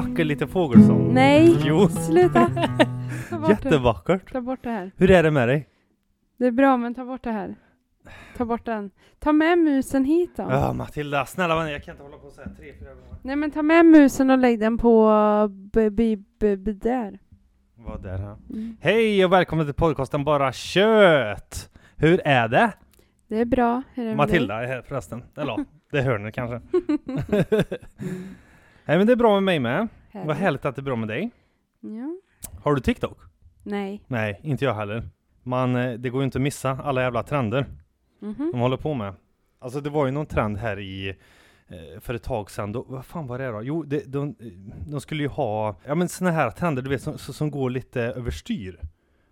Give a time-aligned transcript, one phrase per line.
[0.00, 1.14] vacker liten fågelsång.
[1.14, 1.88] Nej, Jo.
[1.88, 2.50] sluta!
[3.30, 3.52] Ta bort det.
[3.52, 4.32] Jättevackert.
[4.32, 4.90] Ta bort det här.
[4.96, 5.68] Hur är det med dig?
[6.38, 7.54] Det är bra, men ta bort det här.
[8.36, 8.90] Ta bort den.
[9.18, 10.42] Ta med musen hit då.
[10.42, 13.16] Ja, Matilda, snälla vänner, jag kan inte hålla på så här tre, fyra gånger.
[13.22, 15.10] Nej men ta med musen och lägg den på
[15.50, 17.18] b- b- b- b- där.
[17.74, 18.36] Vad där här?
[18.50, 18.76] Mm.
[18.80, 21.70] Hej och välkommen till podcasten Bara Kött!
[21.96, 22.72] Hur är det?
[23.28, 23.82] Det är bra.
[23.94, 25.22] Hur är det Matilda är här förresten.
[25.36, 26.60] Eller ja, det hör ni kanske.
[28.90, 28.98] Mm.
[28.98, 29.88] Nej men det är bra med mig med.
[30.10, 30.26] Härligt.
[30.28, 31.30] Vad härligt att det är bra med dig.
[31.80, 32.16] Ja.
[32.62, 33.18] Har du TikTok?
[33.62, 34.04] Nej.
[34.06, 35.08] Nej, inte jag heller.
[35.42, 37.66] Man, eh, det går ju inte att missa alla jävla trender
[38.22, 38.50] Mhm.
[38.52, 39.14] de håller på med.
[39.58, 41.08] Alltså det var ju någon trend här i
[41.68, 43.62] eh, för ett tag sedan, då, vad fan var det då?
[43.62, 44.34] Jo, det, de,
[44.88, 48.02] de skulle ju ha, ja men såna här trender du vet som, som går lite
[48.02, 48.80] överstyr.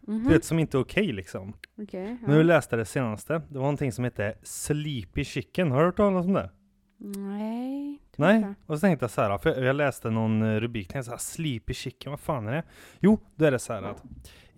[0.01, 0.25] Mhm.
[0.25, 1.53] Du vet som inte är okej liksom.
[1.83, 2.17] Okej.
[2.21, 2.43] Men jag ja.
[2.43, 6.33] läste det senaste, det var någonting som hette Sleepy Chicken, har du hört talas om
[6.33, 6.51] det?
[6.99, 7.99] Nej.
[8.19, 11.11] Nej, och så tänkte jag så här, för jag läste någon eh, rubrik, tänkte så
[11.11, 12.63] här, Sleepy Chicken, vad fan är det?
[13.01, 14.03] Jo, då är det så här att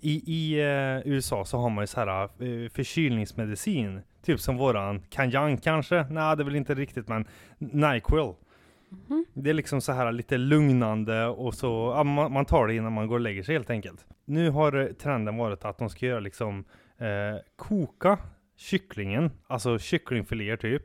[0.00, 5.02] i, i eh, USA så har man ju så här eh, förkylningsmedicin, typ som våran
[5.10, 6.06] Kanjan kanske?
[6.10, 7.24] Nej, det är väl inte riktigt, men
[7.58, 8.34] Nyquil.
[8.88, 9.24] Mhm.
[9.34, 12.92] Det är liksom så här lite lugnande och så, ja, man, man tar det innan
[12.92, 14.06] man går och lägger sig helt enkelt.
[14.24, 16.64] Nu har eh, trenden varit att de ska göra liksom
[16.98, 18.18] eh, koka
[18.56, 20.82] kycklingen, alltså kycklingfiléer typ,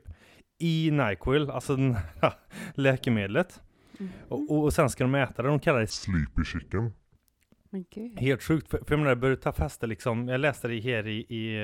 [0.58, 1.96] i Nyquil, alltså den
[2.74, 3.60] läkemedlet.
[3.98, 4.10] Mhm.
[4.28, 6.92] Och, och sen ska de äta det, de kallar det Sleepy chicken.
[7.94, 8.18] Gud.
[8.20, 8.70] helt sjukt.
[8.70, 11.56] För, för jag menar, det började ta fäste liksom, jag läste det här i, i,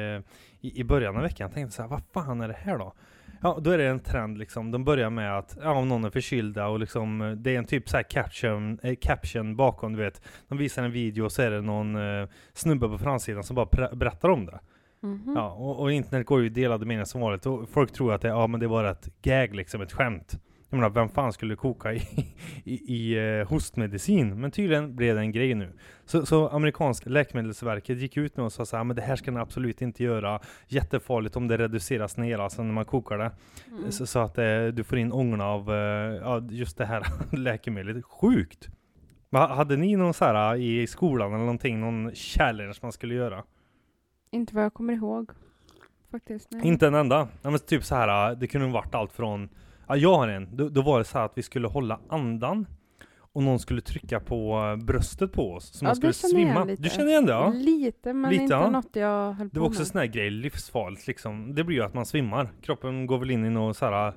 [0.61, 2.95] i, i början av veckan, jag tänkte så här, vad fan är det här då?
[3.43, 6.11] Ja, då är det en trend liksom, de börjar med att, ja, om någon är
[6.11, 10.23] förkylda och liksom, det är en typ så här caption, eh, caption bakom, du vet.
[10.48, 13.95] De visar en video och så är det någon eh, snubbe på framsidan som bara
[13.95, 14.61] berättar om det.
[15.03, 15.33] Mhm.
[15.36, 18.28] Ja, och, och internet går ju delade meningar som vanligt och folk tror att det,
[18.28, 20.39] ja, men det var ett gag liksom, ett skämt.
[20.70, 22.02] Jag menar, vem fan skulle koka i,
[22.64, 24.41] i, i eh, hostmedicin?
[24.41, 25.73] Men tydligen blev det en grej nu.
[26.05, 29.30] Så, så amerikanska läkemedelsverket gick ut nu och sa så här, men det här ska
[29.30, 30.41] ni absolut inte göra.
[30.68, 33.30] Jättefarligt om det reduceras ner alltså när man kokar det.
[33.70, 33.92] Mm.
[33.92, 38.05] Så, så att eh, du får in ångorna av eh, just det här läkemedlet.
[38.05, 38.68] Sjukt!
[39.33, 43.42] Hade ni någon så här i skolan eller någonting, någon challenge man skulle göra?
[44.33, 45.31] Inte vad jag kommer ihåg.
[46.11, 46.48] Faktiskt.
[46.51, 46.67] Nej.
[46.67, 47.29] Inte en enda.
[47.43, 49.48] Ja, men typ så här, det kunde varit allt från,
[49.89, 52.67] ja jag har en, då, då var det så här att vi skulle hålla andan
[53.35, 56.65] och någon skulle trycka på eh, bröstet på oss så Ja, man skulle det svimma.
[56.65, 57.53] Du känner igen det ja?
[57.57, 58.71] Lite, men Lite, inte ja.
[58.71, 59.87] något jag höll Det på var också med.
[59.87, 61.55] sån här grej, livsfarligt liksom.
[61.55, 62.53] Det blir ju att man svimmar.
[62.63, 64.15] Kroppen går väl in i någon så här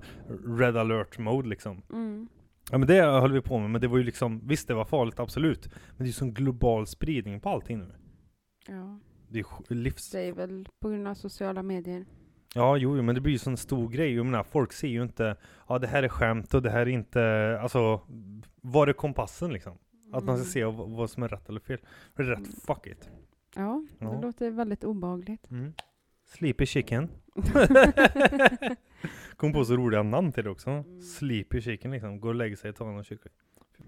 [0.58, 1.82] red alert mode liksom.
[1.92, 2.28] Mm.
[2.72, 4.86] Ja men det höll vi på med, men det var ju liksom, visst det var
[4.86, 5.68] farligt absolut.
[5.72, 7.92] Men det är ju sån global spridning på allting nu.
[8.68, 9.00] Ja,
[9.68, 10.10] Det är livs...
[10.12, 12.06] det är väl på grund av sociala medier.
[12.54, 14.16] Ja, jo, men det blir ju sån stor grej.
[14.16, 15.36] Jag menar, folk ser ju inte,
[15.68, 18.02] ja det här är skämt och det här är inte, alltså,
[18.62, 19.78] var är kompassen liksom?
[20.14, 20.74] Att man ska Mm.
[20.76, 21.80] se vad, som är rätt eller fel.
[22.16, 22.52] För det är rätt, Mm.
[22.68, 23.10] fuck it.
[23.56, 24.22] Ja, det Ja.
[24.22, 25.52] låter väldigt obehagligt.
[25.52, 25.74] Mm.
[26.26, 27.10] Sleepy chicken.
[29.38, 30.70] Kom på så roliga namn till det också.
[30.70, 31.02] Mm.
[31.02, 33.34] Sleepy chicken liksom, går och lägger sig och tar någon kyckling.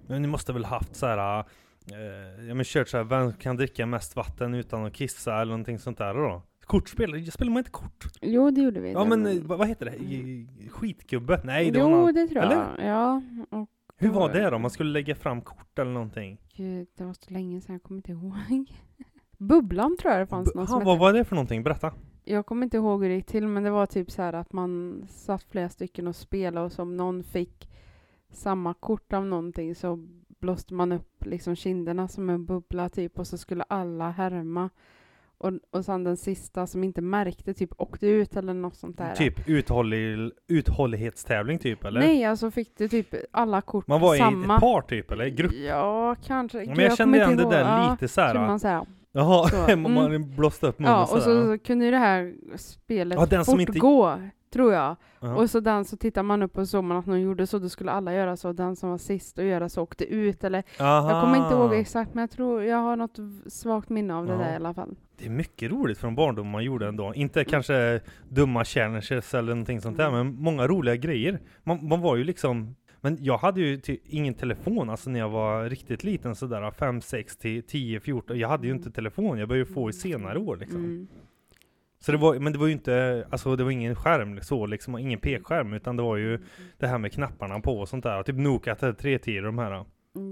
[0.07, 1.45] Men ni måste väl haft så här,
[1.91, 5.51] eh, ja men kört så här, vem kan dricka mest vatten utan att kissa eller
[5.51, 6.41] någonting sånt där då?
[6.65, 8.05] Kortspel, spelar man inte kort?
[8.21, 8.91] Jo, det gjorde vi.
[8.91, 9.95] Ja men eh, vad, vad heter det?
[9.95, 11.41] I- Skitgubbe?
[11.43, 12.55] Nej det var Jo, någon, det tror eller?
[12.55, 12.85] jag.
[12.87, 14.59] Ja, och Hur var det då?
[14.59, 16.37] Man skulle lägga fram kort eller någonting?
[16.55, 18.33] gud, det var så länge sedan, jag kommer inte ihåg.
[19.37, 20.99] Bubblan tror jag det fanns ha, som vad hette.
[20.99, 21.63] var det för någonting?
[21.63, 21.93] Berätta.
[22.23, 24.53] Jag kommer inte ihåg hur det gick till, men det var typ så här att
[24.53, 27.69] man satt flera stycken och spelade och som någon fick
[28.31, 30.07] samma kort av någonting så
[30.39, 34.69] blåste man upp liksom kinderna som en bubbla typ och så skulle alla härma.
[35.39, 39.15] Och, och sen den sista som inte märkte typ åkte ut eller något sånt där.
[39.15, 41.99] Typ uthållig, uthållighetstävling typ eller?
[41.99, 44.55] Nej, alltså fick du typ alla kort Man var i samma.
[44.55, 45.27] ett par typ eller?
[45.27, 45.51] Grupp?
[45.53, 46.57] Ja, kanske.
[46.57, 47.67] Men jag kände kommer igen det där ihåg.
[47.69, 48.85] Ja, lite kunde man säga.
[49.11, 52.35] Jaha, Så, man man blåste upp munnen Ja, och så, så kunde ju det här
[52.57, 54.21] spelet Ja, den som inte- fortgå,
[54.53, 54.95] tror jag.
[55.19, 55.35] Ja.
[55.35, 57.69] Och så den så tittar man upp och såg man att någon gjorde så, då
[57.69, 58.53] skulle alla göra så.
[58.53, 61.75] Den som var sist att göra så åkte ut eller Jag kommer inte ihåg Aha.
[61.75, 63.17] exakt men jag tror jag har något
[63.47, 64.37] svagt minne av det Ja.
[64.39, 64.95] där i alla fall.
[65.17, 67.13] Det är mycket roligt från barndomen man gjorde ändå.
[67.15, 67.99] Inte kanske
[68.29, 70.27] dumma challenges eller någonting sånt där, Mm.
[70.27, 71.39] men många roliga grejer.
[71.63, 75.29] Man, man var ju liksom men jag hade ju ty- ingen telefon alltså när jag
[75.29, 78.39] var riktigt liten sådär 5, 6 till 10, 14.
[78.39, 80.79] Jag hade ju inte telefon, jag började få i senare år liksom.
[80.85, 81.07] Mm.
[82.07, 84.97] Så det var, men det var ju inte, alltså det var ingen skärm så liksom,
[84.97, 86.39] ingen pekskärm utan det var ju
[86.77, 88.23] det här med knapparna på och sånt där.
[88.23, 89.85] Typ Nokia 3310 de här.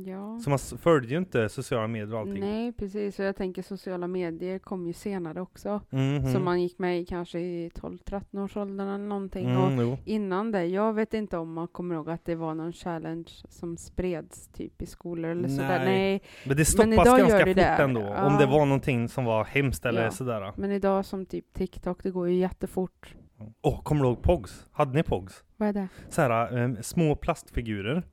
[0.05, 0.39] Ja.
[0.39, 2.39] Så man följde ju inte sociala medier och allting.
[2.39, 3.19] Nej, precis.
[3.19, 5.81] Och jag tänker sociala medier kom ju senare också.
[5.89, 6.33] Mhm.
[6.33, 9.57] Så man gick med i kanske i 12-13 års åldern eller någonting.
[9.57, 9.97] Och Mm, jo.
[10.05, 13.77] innan det, jag vet inte om man kommer ihåg att det var någon challenge som
[13.77, 15.79] spreds typ i skolor eller sådär.
[15.79, 15.85] Nej.
[15.85, 17.83] Nej, Men det stoppas idag ganska gör det fort det.
[17.83, 18.01] ändå.
[18.01, 18.25] Ja.
[18.25, 20.11] Om det var någonting som var hemskt eller Ja.
[20.11, 20.53] sådär.
[20.57, 23.15] men idag som typ TikTok, det går ju jättefort.
[23.61, 24.65] Åh, kommer du ihåg Pogs?
[24.71, 25.43] Hade ni Pogs?
[25.57, 25.87] Vad är det?
[26.09, 28.03] så här, em, små plastfigurer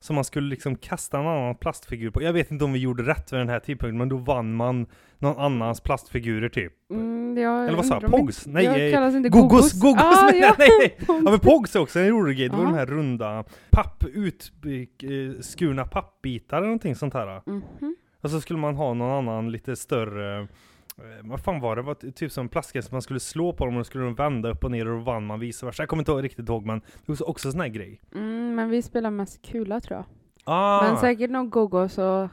[0.00, 2.22] som man skulle liksom kasta en annan plastfigur på.
[2.22, 4.86] Jag vet inte om vi gjorde rätt vid den här tidpunkten, men då vann man
[5.18, 6.72] någon annans plastfigurer typ.
[6.90, 8.10] Mm, jag Eller vad sa jag?
[8.10, 8.46] Pogs?
[8.46, 10.02] inte- Nej, jag eh, kallas inte Gogos, Gogos.
[10.02, 10.54] Ah, nej, ja.
[10.58, 10.96] nej.
[11.08, 12.70] Ja men Pogs är också en rolig grej, det var Ja.
[12.70, 17.42] de här runda papp, utskurna pappbitar eller någonting sånt här.
[17.46, 17.96] Mhm.
[18.22, 20.46] Och så skulle man ha någon annan lite större eh,
[21.22, 21.82] vad fan var det?
[21.82, 24.14] det var ty- typ som som man skulle slå på dem och då skulle de
[24.14, 25.82] vända upp och ner och då vann man vice versa.
[25.82, 28.00] Jag kommer inte riktigt ihåg men det var också en sån här grej.
[28.14, 30.04] Mm, men vi spelar mest kula tror jag.
[30.44, 32.04] Ah, Men säkert någon Gogos och...
[32.04, 32.28] Ja,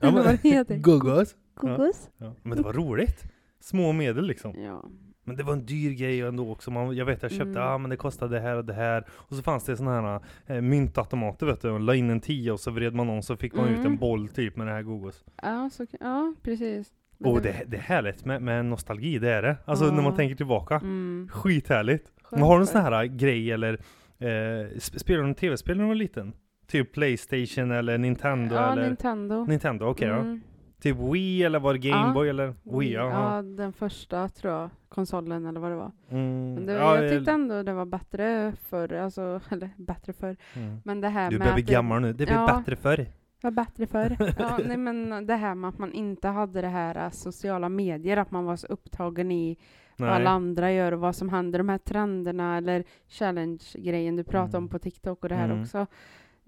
[0.00, 0.76] men- vad det heter.
[0.78, 1.36] Gogos.
[1.54, 2.10] Gogos?
[2.18, 2.34] Ja.
[2.42, 3.24] Men det var roligt.
[3.60, 4.54] Små medel liksom.
[4.62, 4.84] Ja.
[5.24, 6.70] Men det var en dyr grej ändå också.
[6.70, 7.62] Man, jag vet jag köpte, Mm.
[7.62, 9.04] ah men det kostade det här och det här.
[9.10, 11.70] Och så fanns det såna här eh, myntautomater vet du.
[11.72, 13.92] Man la in en tia och så vred man om så fick man ut Mm.
[13.92, 15.24] en boll typ med det här Gogos.
[15.42, 16.92] Ja, så, ja precis.
[17.20, 19.56] Men Och det, det är härligt med, med nostalgi, det är det.
[19.64, 19.90] Alltså Ja.
[19.92, 20.74] när man tänker tillbaka.
[20.74, 21.28] Mm.
[21.32, 22.12] Skithärligt.
[22.30, 23.74] Men har du en sån här grej eller
[24.18, 26.32] eh, sp- spelar du en tv-spel när du var liten?
[26.66, 28.86] Typ Playstation eller Nintendo Ja, eller?
[28.86, 29.44] Nintendo.
[29.44, 30.14] Nintendo, okej då.
[30.14, 30.40] Mm.
[30.82, 32.92] Typ Wii eller var det Gameboy eller Wii?
[32.92, 33.36] jaha.
[33.36, 34.70] Ja, den första tror jag.
[34.88, 35.92] Konsolen eller vad det var.
[36.10, 38.92] Mm, Men det, ja, jag tyckte ändå det var bättre förr.
[38.92, 40.36] Alltså, eller bättre förr.
[40.56, 40.80] mm.
[40.84, 42.56] Men det här Du med börjar bli gammal nu, det blir Ja.
[42.58, 43.06] bättre förr.
[43.42, 44.16] Var bättre förr.
[44.38, 48.16] ja, nej, men det här med att man inte hade det här äh, sociala medier.
[48.16, 49.56] Att man var så upptagen i
[49.96, 50.26] vad alla Nej.
[50.26, 51.58] andra gör och vad som händer.
[51.58, 54.68] De här trenderna eller challenge-grejen du pratade om Mm.
[54.70, 55.62] på TikTok och det här Mm.
[55.62, 55.86] också.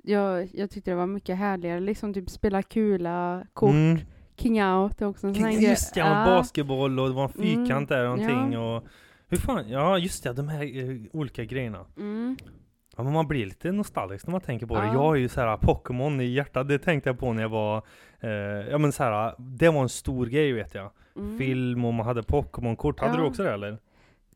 [0.05, 1.81] Jag, jag tyckte det var mycket härligare.
[1.81, 3.99] Liksom typ spela kula, kort, Mm.
[4.37, 5.51] king out också en sån här.
[5.53, 8.77] Just ja, och basketboll och det var en Mm, fyrkant där och någonting ja.
[8.77, 8.85] och
[9.29, 11.87] hur fan, ja just det, de här eh, olika grejerna.
[13.01, 13.07] Mm.
[13.07, 14.87] Ja men man blir lite nostalgisk när man tänker på det.
[14.87, 14.93] Ja.
[14.93, 17.83] Jag har ju så här Pokémon i hjärtat, det tänkte jag på när jag var,
[18.21, 18.31] eh,
[18.71, 20.91] ja men så här, det var en stor grej vet jag.
[21.17, 21.39] Mm.
[21.39, 23.17] Film och man hade Pokémon-kort, hade Ja.
[23.21, 23.79] du också det eller?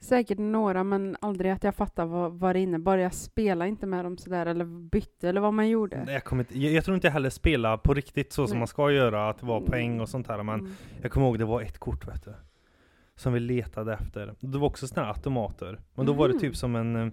[0.01, 2.97] Säkert några, men aldrig att jag fattar vad, vad det innebar.
[2.97, 6.03] Jag spelade inte med dem sådär, eller bytte, eller vad man gjorde.
[6.07, 8.59] Nej, jag, inte, jag, jag tror inte jag heller spela på riktigt så som Nej.
[8.59, 9.71] man ska göra, att det var Mm.
[9.71, 10.73] poäng och sånt där men Mm.
[11.03, 12.35] Jag kommer ihåg det var ett kort vet du.
[13.17, 14.35] Som vi letade efter.
[14.41, 15.79] Det var också såna här automater.
[15.95, 16.41] Men då var det Mhm.
[16.41, 17.09] typ som en, eh,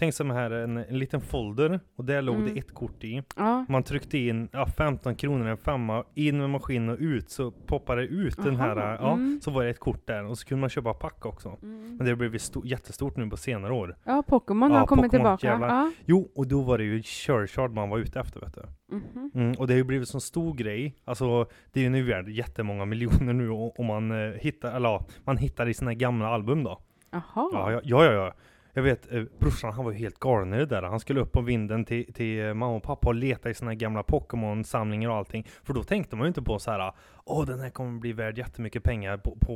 [0.00, 1.80] tänk som här en, en liten folder.
[1.96, 2.54] Och där låg Mm.
[2.54, 3.22] det ett kort i.
[3.36, 3.64] Ja.
[3.68, 8.00] Man tryckte in ja, 15 kronor, en femma, in med maskinen och ut så poppade
[8.00, 9.40] det ut den här, Aha, ja, mm.
[9.42, 10.24] så var det ett kort där.
[10.24, 11.48] Och så kunde man köpa pack också.
[11.62, 11.96] Mm.
[11.96, 13.96] Men det har blivit sto- jättestort nu på senare år.
[14.04, 15.66] Ja, Pokémon har kommit Pokémon, tillbaka.
[15.66, 15.92] Ja.
[16.06, 18.62] Jo, och då var det ju Charizard man var ute efter vet du.
[18.96, 19.30] Mhm.
[19.34, 20.94] Mm, och det har ju blivit en stor grej.
[21.04, 25.06] Alltså det är ju nu värd jättemånga miljoner nu och man eh, hittar, eller ja,
[25.24, 26.80] man hittar i sina gamla album då.
[27.12, 27.22] Jaha.
[27.52, 28.32] Ja, ja, ja, ja.
[28.80, 28.88] Ja.
[28.88, 30.82] Jag vet, eh, brorsan han var ju helt galen i det där.
[30.82, 33.74] Han skulle upp på vinden till, till eh, mamma och pappa och leta i sina
[33.74, 35.46] gamla Pokémon-samlingar och allting.
[35.62, 36.92] För då tänkte man ju inte på så här,
[37.24, 39.54] åh den här kommer bli värd jättemycket pengar på, på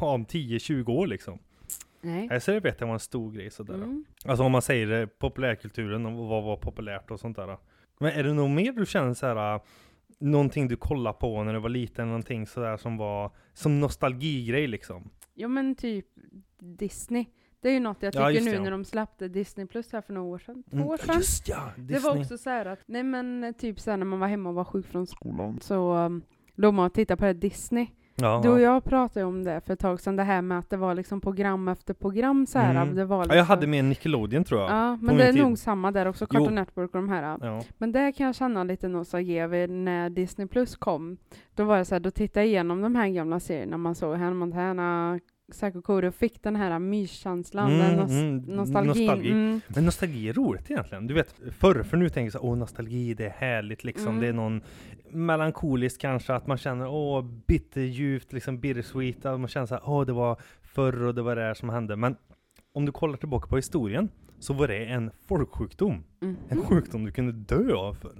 [0.00, 1.38] ja, om 10-20 år liksom.
[2.00, 2.26] Nej.
[2.26, 3.74] Nej, så det vet jag var en stor grej sådär.
[3.74, 4.04] Mm.
[4.24, 7.56] Alltså om man säger eh, populärkulturen och vad var populärt och sånt där.
[7.98, 9.62] Men är det nog mer du känner så här äh,
[10.18, 15.10] någonting du kollade på när du var liten, någonting sådär som var som nostalgigrej liksom?
[15.34, 16.06] Jo men typ
[16.58, 17.26] Disney.
[17.62, 18.62] Det är ju något jag Ja, tycker just nu det, ja.
[18.62, 20.62] när de släppte Disney Plus här för några år sedan.
[20.70, 21.14] Två Mm, år sedan.
[21.16, 21.70] Just ja!
[21.76, 22.20] Det var Disney.
[22.22, 24.64] också så här att, nej men typ så här när man var hemma och var
[24.64, 26.22] sjuk från skolan så um,
[26.54, 27.86] låg man och tittade på det Disney.
[28.14, 28.62] ja, Du och ja.
[28.74, 31.20] jag pratade om det för ett tag sedan, det här med att det var liksom
[31.20, 32.82] program efter program så här.
[32.82, 32.94] Mm.
[32.94, 34.70] Det var ja, liksom, jag hade med Nickelodeon tror jag.
[34.70, 35.42] Ja, men det är tid.
[35.42, 36.38] nog samma där också, Jo.
[36.38, 37.38] Cartoon Network och de här.
[37.40, 37.62] Ja.
[37.78, 41.16] Men där kan jag känna lite nostalgi över när Disney Plus kom.
[41.54, 44.16] Då var det så här, då tittade jag igenom de här gamla serierna, man såg
[44.16, 48.86] Hannah Montana, Psycho och fick den här myskänslan, Mm, den nos mm, nostalgin.
[49.06, 49.30] nostalgi.
[49.30, 49.60] Mm.
[49.68, 51.06] Men nostalgi är roligt egentligen.
[51.06, 54.08] Du vet, förr, för nu tänker jag så åh nostalgi, det är härligt liksom.
[54.08, 54.20] Mm.
[54.20, 54.60] Det är någon
[55.10, 60.06] melankoliskt kanske, att man känner åh bitterljuvt, liksom bittersweet, att man känner så här, åh
[60.06, 61.96] det var förr och det var det här som hände.
[61.96, 62.16] Men
[62.74, 66.04] om du kollar tillbaka på historien, så var det en folksjukdom.
[66.48, 68.12] En sjukdom du kunde dö av för.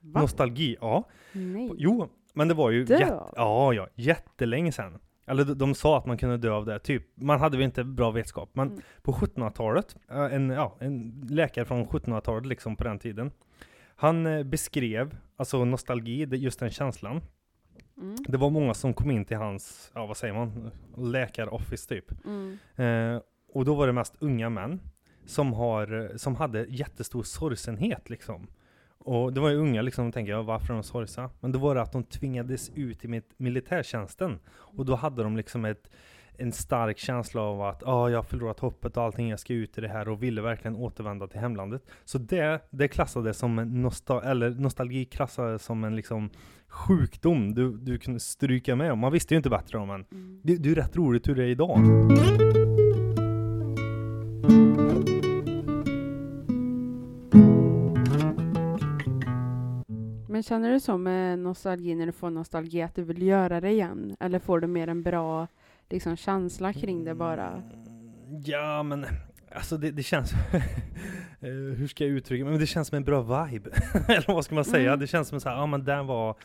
[0.00, 0.20] Va?
[0.20, 1.08] Nostalgi, ja.
[1.32, 1.70] Nej.
[1.76, 3.32] Jo, men det var ju Dö jätte, av?
[3.36, 4.98] ja, ja, jättelänge sedan.
[5.28, 7.02] Eller de, de sa att man kunde dö av det, typ.
[7.14, 8.50] Man hade väl inte bra vetskap.
[8.52, 8.80] Men Mm.
[9.02, 13.30] på 1700-talet, eh, en, ja, en läkare från 1700-talet liksom på den tiden.
[13.96, 17.20] Han eh, beskrev, alltså nostalgi, just den känslan.
[18.00, 18.16] Mm.
[18.28, 22.04] Det var många som kom in till hans, ja vad säger man, läkaroffice typ.
[22.26, 22.58] Mm.
[22.76, 23.22] Eh,
[23.54, 24.80] och då var det mest unga män
[25.26, 28.46] som, har, som hade jättestor sorgsenhet liksom.
[28.98, 31.30] Och det var ju unga liksom, tänker jag, varför är de sorgsa?
[31.40, 34.38] Men då var det att de tvingades ut i mitt militärtjänsten.
[34.50, 35.90] Och då hade de liksom ett,
[36.38, 39.78] en stark känsla av att ah, jag har förlorat hoppet och allting, jag ska ut
[39.78, 41.82] i det här och ville verkligen återvända till hemlandet.
[42.04, 46.30] Så det, det klassades som en nostal eller nostalgi klassades som en liksom
[46.68, 48.98] sjukdom du, du kunde stryka med om.
[48.98, 50.40] Man visste ju inte bättre om men Mm.
[50.44, 51.78] det, det är rätt roligt hur det är idag.
[60.38, 63.70] Men känner du så med nostalgi när du får nostalgi att du vill göra det
[63.70, 64.16] igen?
[64.20, 65.46] Eller får du mer en bra
[65.88, 67.48] liksom, känsla kring det bara?
[67.48, 69.06] Mm, Ja, men
[69.54, 70.32] alltså det, det känns...
[71.40, 72.50] Eh, hur ska jag uttrycka mig?
[72.50, 73.70] Men det känns som en bra vibe.
[74.08, 74.88] Eller vad ska man säga?
[74.88, 75.00] Mm.
[75.00, 76.36] Det känns som så här, ja men den var...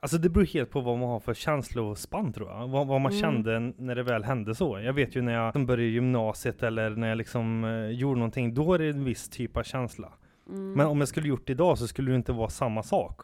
[0.00, 2.68] Alltså det beror helt på vad man har för känslospann tror jag.
[2.68, 3.20] Vad, vad man Mm.
[3.22, 4.80] kände när det väl hände så.
[4.80, 8.74] Jag vet ju när jag började gymnasiet eller när jag liksom eh, gjorde någonting, då
[8.74, 10.12] är det en viss typ av känsla.
[10.48, 10.72] Mm.
[10.72, 13.22] Men om jag skulle gjort det idag så skulle det inte vara samma sak.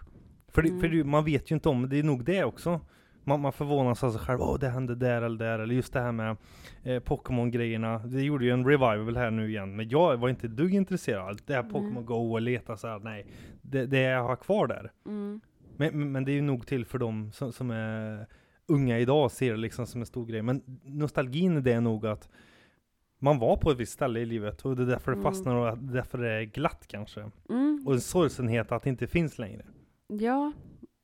[0.48, 0.98] För, det, för Mm.
[0.98, 2.80] det, man vet ju inte om, det är nog det också.
[3.24, 6.00] Man, man förvånas av sig själv, åh det hände där eller där, eller just det
[6.00, 6.36] här med
[6.82, 7.98] eh, Pokémon-grejerna.
[7.98, 11.40] Det gjorde ju en revival här nu igen, men jag var inte dugg intresserad.
[11.46, 11.62] Det här.
[11.62, 13.26] Pokémon Go och leta så här, nej.
[13.62, 14.92] Det, det jag har kvar där.
[15.06, 15.40] Mm.
[15.76, 18.26] Men, men, det är ju nog till för dem som, som är
[18.66, 20.42] unga idag, ser det liksom som en stor grej.
[20.42, 22.28] Men nostalgin det är nog att
[23.18, 25.32] man var på ett visst ställe i livet och det är därför det Mm.
[25.32, 27.30] fastnar och därför det är glatt kanske.
[27.48, 27.82] Mm.
[27.86, 29.64] Och en sorgsenhet att det inte finns längre.
[30.08, 30.52] Ja,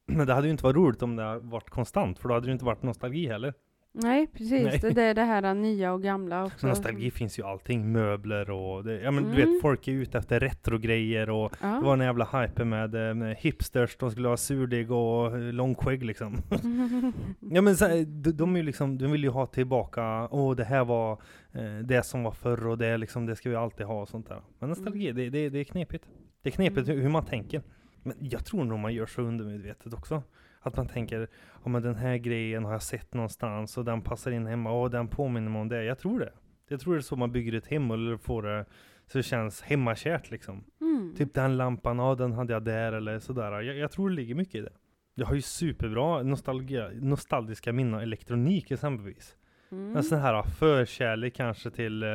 [0.06, 2.46] Men det hade ju inte varit roligt om det hade varit konstant, för då hade
[2.46, 3.54] det inte varit nostalgi heller.
[3.96, 4.64] Nej precis.
[4.64, 4.78] Nej.
[4.82, 6.58] Det, det är det här nya och gamla också.
[6.58, 9.52] Så nostalgi finns ju allting, möbler och det, ja men du Mm.
[9.52, 11.66] vet folk är ute efter retrogrejer och Ja.
[11.68, 15.38] det var en jävla hype med, eh, med hipsters, de skulle ha surdeg och eh,
[15.52, 16.36] långskägg liksom.
[17.40, 20.64] Ja men så, de, de är ju liksom, de vill ju ha tillbaka, åh det
[20.64, 21.12] här var
[21.52, 24.28] eh, det som var förr och det liksom, det ska vi alltid ha och sånt
[24.28, 24.40] där.
[24.58, 26.04] Men nostalgi, det, det, det är knepigt.
[26.42, 26.96] Det är knepigt Mm.
[26.96, 27.62] hur, hur man tänker.
[28.02, 30.22] Men jag tror nog man gör så undermedvetet också.
[30.66, 31.28] Att man tänker,
[31.64, 34.90] ja men den här grejen har jag sett någonstans och den passar in hemma, och
[34.90, 35.84] den påminner mig om det.
[35.84, 36.32] Jag tror det.
[36.68, 38.64] Jag tror det är så man bygger ett hem eller får det
[39.06, 40.64] så det känns hemmakärt liksom.
[40.80, 41.14] Mm.
[41.16, 43.60] Typ den lampan, ja den hade jag där eller sådär.
[43.60, 44.72] Jag, jag tror det ligger mycket i det.
[45.14, 49.36] Jag har ju superbra nostalgia, nostalgiska minnen av elektronik exempelvis.
[49.72, 49.96] Mm.
[49.96, 52.08] En sån här förkärlek kanske till eh,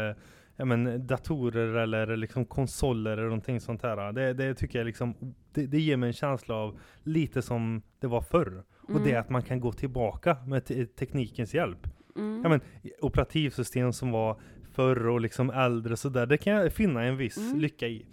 [0.60, 4.12] ja, men, datorer eller liksom konsoler eller någonting sånt här.
[4.12, 5.16] Det, det tycker jag liksom,
[5.54, 8.64] det, det ger mig en känsla av lite som det var förr.
[8.82, 9.22] Och det är Mm.
[9.22, 11.88] att man kan gå tillbaka med te- teknikens hjälp.
[12.16, 12.42] Mm.
[12.44, 12.62] Ja, men,
[13.02, 14.40] operativsystem som var
[14.72, 17.60] förr och liksom äldre och sådär, det kan jag finna en viss Mm.
[17.60, 18.06] lycka i.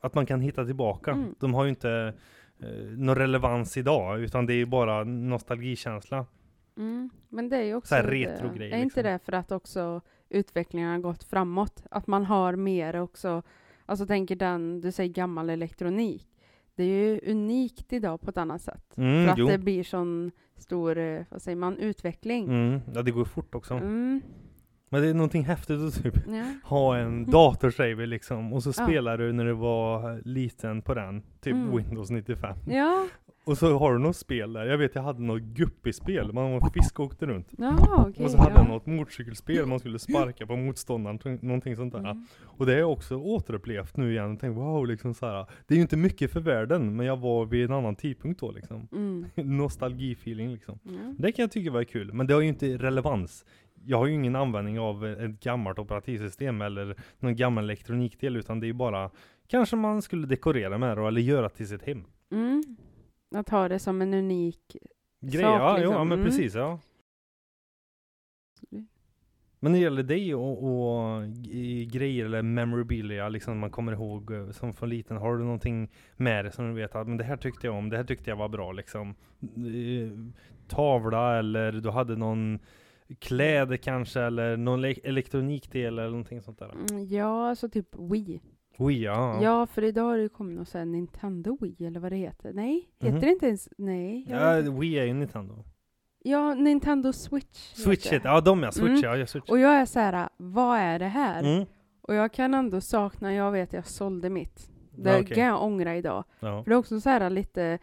[0.00, 1.10] Att man kan hitta tillbaka.
[1.10, 1.34] Mm.
[1.40, 2.14] De har ju inte
[2.62, 2.68] eh,
[2.98, 6.26] någon relevans idag, utan det är ju bara nostalgikänsla.
[6.76, 7.10] Mm.
[7.28, 9.02] Men det är ju också Så här lite- retro-grejer, Är inte liksom.
[9.02, 10.00] det för att också
[10.32, 11.82] utvecklingen har gått framåt?
[11.90, 13.42] Att man har mer också,
[13.86, 16.28] alltså tänker den, du säger gammal elektronik.
[16.74, 18.96] Det är ju unikt idag på ett annat sätt.
[18.96, 19.46] Mm, för att jo.
[19.46, 22.44] det blir sån stor, eh, vad säger man, utveckling.
[22.48, 23.74] Mm, ja, det går fort också.
[23.74, 24.20] Mm.
[24.88, 26.44] Men det är någonting häftigt att typ Ja.
[26.64, 28.72] ha en dator säger vi liksom, och så Ja.
[28.72, 31.76] spelar du när du var liten på den, typ Mm.
[31.76, 32.56] Windows 95.
[32.66, 33.06] ja,
[33.44, 36.70] Och så har du något spel där, jag vet jag hade något guppispel, man var
[36.70, 37.48] fisk och åkte runt.
[37.58, 38.24] jaha okej.
[38.24, 38.58] och så hade ja.
[38.58, 42.00] jag något motorcykelspel, man skulle sparka på motståndaren, någonting sånt där.
[42.00, 42.26] Mm.
[42.42, 45.46] Och det har jag också återupplevt nu igen, och tänkt wow liksom så här.
[45.66, 48.50] Det är ju inte mycket för världen, men jag var vid en annan tidpunkt då
[48.50, 48.88] liksom.
[48.92, 49.26] Mm.
[49.56, 50.78] Nostalgifeeling liksom.
[50.82, 51.14] Ja.
[51.18, 53.44] Det kan jag tycka var kul, men det har ju inte relevans.
[53.84, 58.66] Jag har ju ingen användning av ett gammalt operativsystem eller någon gammal elektronikdel, utan det
[58.66, 59.10] är ju bara
[59.52, 62.04] Kanske man skulle dekorera med det eller göra till sitt hem.
[62.30, 62.62] Mm.
[63.34, 64.76] Att ha det som en unik
[65.20, 65.92] Grejer, sak, ja, liksom.
[65.94, 66.24] ja men Mm.
[66.30, 66.78] precis ja.
[69.60, 71.22] Men när det gäller dig och, och
[71.92, 76.44] grejer eller memorabilia, liksom man kommer ihåg eh, som från liten, har du någonting med
[76.44, 78.36] det som du vet att men det här tyckte jag om, det här tyckte jag
[78.36, 79.14] var bra liksom?
[79.40, 80.12] Eh,
[80.68, 82.58] Tavla eller du hade någon
[83.18, 86.70] kläder kanske eller någon le- elektronikdel eller någonting sånt där?
[86.90, 88.40] Mm, Ja, alltså typ Wii.
[88.78, 89.42] Oj ja.
[89.42, 92.52] Ja, för idag har det ju kommit något sån Nintendo Wii eller vad det heter.
[92.52, 93.20] Nej, heter Mhm.
[93.20, 93.68] det inte ens?
[93.78, 94.26] Nej.
[94.28, 94.80] jag Ja, vet inte.
[94.80, 95.64] Wii är ju Nintendo.
[96.24, 97.72] ja Nintendo Switch.
[97.74, 98.34] Switch heter det.
[98.34, 99.00] ja de ja, Switch Mm.
[99.02, 99.50] ja, jag Switch.
[99.50, 101.40] Och jag är så här, vad är det här?
[101.54, 101.66] Mm.
[102.02, 104.68] Och jag kan ändå sakna, jag vet jag sålde mitt.
[104.96, 105.34] Det Ja, okej.
[105.36, 106.24] kan jag ångra idag.
[106.40, 106.62] Ja.
[106.62, 107.78] För det är också så här lite,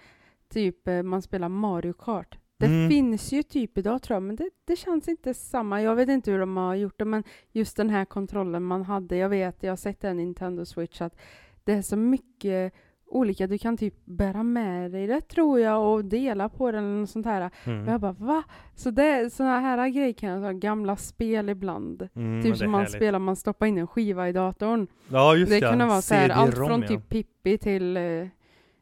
[0.49, 2.38] typ eh, man spelar Mario Kart.
[2.59, 2.89] Det Mm.
[2.89, 5.81] finns ju typ idag tror jag, men det, det känns inte samma.
[5.81, 9.17] Jag vet inte hur de har gjort det, men just den här kontrollen man hade.
[9.17, 11.15] Jag vet, jag har sett en Nintendo Switch, att
[11.63, 12.73] det är så mycket
[13.05, 13.47] olika.
[13.47, 17.09] Du kan typ bära med dig det tror jag och dela på den eller något
[17.09, 17.51] sånt här.
[17.63, 17.87] Mm.
[17.87, 18.43] Och jag bara va?
[18.75, 22.09] Så det, såna här grejer kan jag ta, gamla spel ibland.
[22.15, 22.95] Mm, typ det som är man härligt.
[22.95, 24.87] spelar, man stoppar in en skiva i datorn.
[25.11, 26.87] Ja just det ja, kunde vara så här, allt från ja.
[26.87, 28.27] typ Pippi till eh,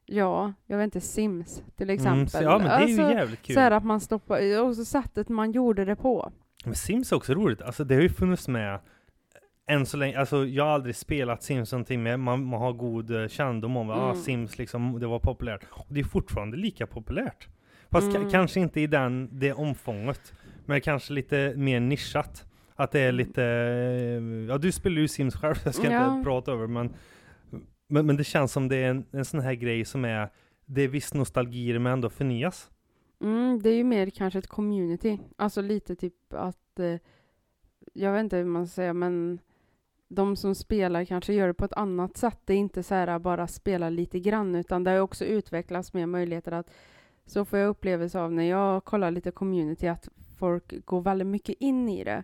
[0.08, 2.14] ja, jag vet inte, Sims till exempel.
[2.18, 3.54] Mm, så, ja men det är alltså, ju jävligt kul.
[3.54, 6.32] så här att man stoppar, och så sättet man gjorde det på.
[6.66, 8.80] Men Sims är också roligt, alltså det har ju funnits med
[9.70, 13.22] än så länge, alltså jag har aldrig spelat Sims någonting men man, man har god
[13.22, 14.16] eh, kännedom om att ah, Mm.
[14.24, 15.62] Sims liksom, det var populärt.
[15.72, 17.48] Och det är fortfarande lika populärt.
[17.92, 18.30] Fast Mm.
[18.30, 20.34] kanske inte i den, det omfånget,
[20.66, 22.46] men kanske lite mer nischat.
[22.76, 26.14] Att det är lite, eh, ja du spelar ju Sims själv, jag ska Ja.
[26.14, 26.94] inte prata över men,
[27.88, 30.30] men men det känns som det är en, en sån här grej som är,
[30.66, 32.72] det är viss nostalgi men ändå förnyas.
[33.22, 35.20] Mm, det är ju mer kanske ett community.
[35.36, 36.96] Alltså lite typ att, eh,
[37.94, 39.40] jag vet inte hur man ska säga, men
[40.08, 42.40] de som spelar kanske gör det på ett annat sätt.
[42.46, 46.06] Det är inte så här bara spela lite grann, utan det har också utvecklats mer
[46.06, 46.70] möjligheter att,
[47.26, 51.56] så får jag upplevelse av när jag kollar lite community, att folk går väldigt mycket
[51.60, 52.24] in i det.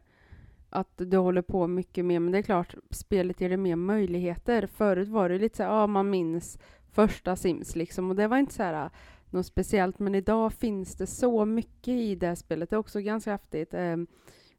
[0.75, 4.67] Att du håller på mycket mer, men det är klart, spelet ger dig mer möjligheter.
[4.67, 6.59] Förut var det lite så här, ja man minns
[6.91, 8.89] första Sims liksom, och det var inte så här
[9.29, 12.69] något speciellt, men idag finns det så mycket i det spelet.
[12.69, 13.73] Det är också ganska häftigt.
[13.73, 13.97] Eh,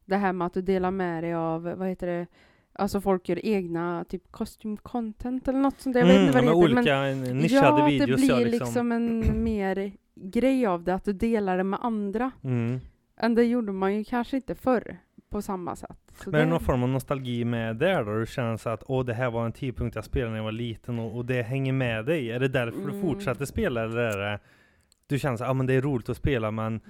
[0.05, 2.27] det här med att du delar med dig av, vad heter det,
[2.73, 5.99] alltså folk gör egna typ costume content eller något sånt där.
[5.99, 6.75] Jag vet inte vad det Mm, heter.
[6.75, 8.09] olika men nischade ja, videos.
[8.09, 8.91] det blir ja, liksom.
[8.91, 12.31] en mer grej av det, att du delar det med andra.
[12.43, 12.79] Mm.
[13.17, 14.97] Än det gjorde man ju kanske inte förr
[15.35, 15.97] på samma sätt.
[16.23, 18.19] Så Men är det det- någon form av nostalgi med där då?
[18.19, 20.51] Du känner så att åh, det här var en tidpunkt jag spelade när jag var
[20.51, 22.31] liten och, och det hänger med dig.
[22.31, 23.01] Är det därför du Mm.
[23.01, 24.39] fortsätter spela eller är det
[25.07, 26.81] du känner så att ah, men det är roligt att spela men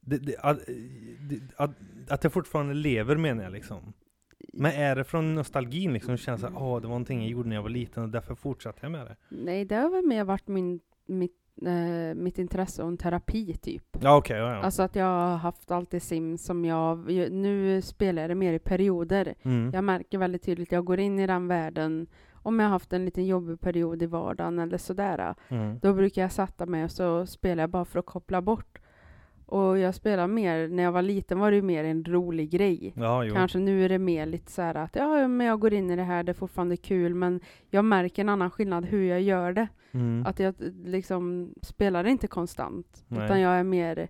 [0.00, 0.58] det, det, att,
[1.20, 1.70] det, att,
[2.08, 3.92] att det fortfarande lever menar jag liksom.
[4.52, 6.12] Men är det från nostalgin liksom?
[6.12, 8.08] Du känner så att åh, det var någonting jag gjorde när jag var liten och
[8.08, 9.16] därför fortsatte jag med det.
[9.28, 13.84] Nej, det har väl mer varit min, mitt, eh, mitt intresse och en terapi typ.
[14.00, 14.62] Ja okej, ja, ja.
[14.62, 18.58] Alltså att jag har haft alltid Sims som jag, nu spelar jag det mer i
[18.58, 19.34] perioder.
[19.42, 19.70] Mm.
[19.74, 23.04] Jag märker väldigt tydligt, jag går in i den världen om jag har haft en
[23.04, 25.34] liten jobbig period i vardagen eller sådär.
[25.48, 25.78] Mm.
[25.78, 28.78] Då brukar jag sätta mig och så spelar jag bara för att koppla bort.
[29.48, 32.92] Och jag spelar mer, när jag var liten var det ju mer en rolig grej.
[32.96, 33.24] Ja.
[33.34, 35.96] Kanske nu är det mer lite så här att ja, men jag går in i
[35.96, 39.52] det här, det är fortfarande kul, men jag märker en annan skillnad hur jag gör
[39.52, 39.68] det.
[39.92, 40.26] Mm.
[40.26, 43.24] Att jag liksom spelar inte konstant, Nej.
[43.24, 44.08] utan jag är mer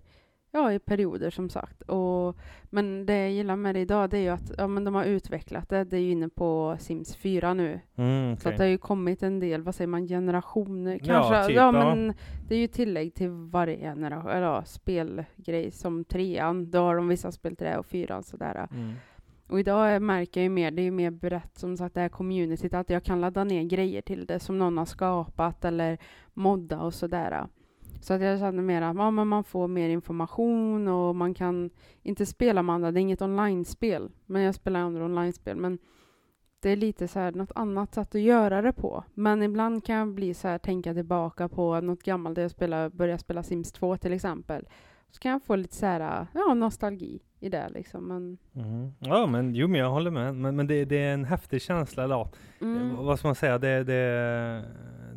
[0.51, 1.81] ja, i perioder som sagt.
[1.81, 4.95] Och, men det jag gillar med det idag, det är ju att ja, men de
[4.95, 5.83] har utvecklat det.
[5.83, 7.79] Det är ju inne på Sims 4 nu.
[7.95, 8.51] Mm, Så okej.
[8.51, 11.47] att det har ju kommit en del, vad säger man, generationer Ja, kanske?
[11.47, 11.71] typ, ja, ja.
[11.71, 12.13] men
[12.47, 15.71] det är ju tillägg till varje generation, eller ja, spelgrej.
[15.71, 18.67] Som trean, då har de vissa spel till det och fyran sådär.
[18.71, 18.93] Mm.
[19.47, 22.09] Och idag märker jag ju mer, det är ju mer brett som sagt det här
[22.09, 25.97] communityt, att jag kan ladda ner grejer till det som någon har skapat eller
[26.33, 27.47] modda och sådär.
[28.01, 31.69] Så att jag känner mer att ja, men man får mer information och man kan
[32.03, 35.57] inte spela med andra, det är inget online-spel, men jag spelar andra online-spel.
[35.57, 35.77] Men
[36.61, 39.03] det är lite så här något annat sätt att göra det på.
[39.13, 42.89] Men ibland kan jag bli så här, tänka tillbaka på något gammalt, där jag spelar,
[42.89, 44.67] började spela Sims 2 till exempel.
[45.11, 48.07] Så kan jag få lite så här, ja, nostalgi i det liksom.
[48.07, 48.91] Men, Mm.
[48.99, 50.35] Ja men jo men jag håller med.
[50.35, 52.29] Men, men det, det är en häftig känsla då.
[52.61, 52.95] mm.
[52.95, 53.57] Vad ska man säga?
[53.57, 54.63] Det, det,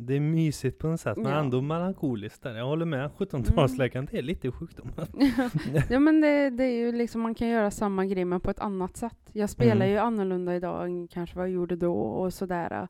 [0.05, 1.39] det är mysigt på något sätt men Ja.
[1.39, 2.55] ändå melankoliskt där.
[2.55, 3.09] Jag håller med.
[3.17, 4.91] 17-talsläkaren, det är lite sjukdom.
[5.89, 8.59] ja men det, det är ju liksom, man kan göra samma grej men på ett
[8.59, 9.17] annat sätt.
[9.33, 9.89] Jag spelar Mm.
[9.89, 12.87] ju annorlunda idag än kanske vad jag gjorde då och sådär.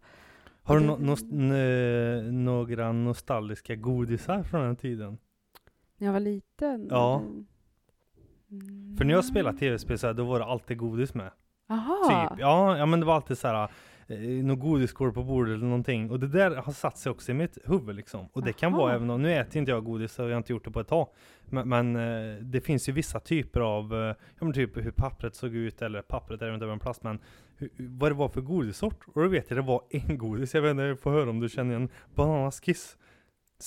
[0.63, 5.17] Har du no, nos, n- några nostalgiska godisar från den tiden?
[5.97, 6.88] När jag var liten.
[6.89, 7.21] Ja.
[8.52, 8.97] Mm.
[8.97, 11.32] För när jag spelade tv-spel så här, då var det alltid godis med.
[11.69, 11.97] Aha.
[12.30, 12.39] Typ.
[12.39, 13.69] Ja, ja men det var alltid så här
[14.08, 16.12] eh, något godisskål på bordet eller någonting.
[16.12, 18.28] Och det där har satt sig också i mitt huvud liksom.
[18.34, 18.82] Och det kan Aha.
[18.82, 20.80] vara även om, nu äter inte jag godis och jag har inte gjort det på
[20.80, 21.08] ett tag.
[21.46, 25.36] Men, men eh, det finns ju vissa typer av, eh, ja men typ hur pappret
[25.36, 27.20] såg ut, eller pappret är inte en plast, men
[27.58, 29.08] hur, vad det var för godissort.
[29.13, 31.39] Och då vet jag det var en godis, jag vet inte, jag får höra om
[31.39, 32.98] du känner igen Bananaskiss.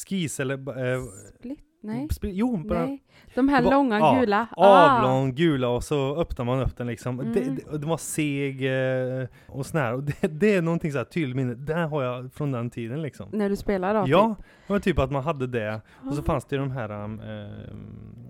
[0.06, 0.94] Skis eller...
[0.94, 1.02] Eh,
[1.38, 1.65] Split?
[1.86, 2.06] Nej.
[2.06, 3.02] sp- jo, bara Nej.
[3.34, 4.46] De här var- långa ja, gula.
[4.56, 4.96] Ah.
[4.98, 7.20] avlång, gula och så öppnar man upp den liksom.
[7.20, 7.32] Mm.
[7.32, 8.64] Det, det, var seg
[9.22, 9.94] eh, och sån här.
[9.94, 11.54] Och det, det är någonting så här tydligt minne.
[11.54, 13.28] Det här har jag från den tiden liksom.
[13.32, 14.04] När du spelar då?
[14.06, 15.74] Ja, det var typ att man hade det.
[15.74, 16.06] typ.
[16.10, 16.24] Och så Ah.
[16.24, 17.74] fanns det ju de här, um, eh,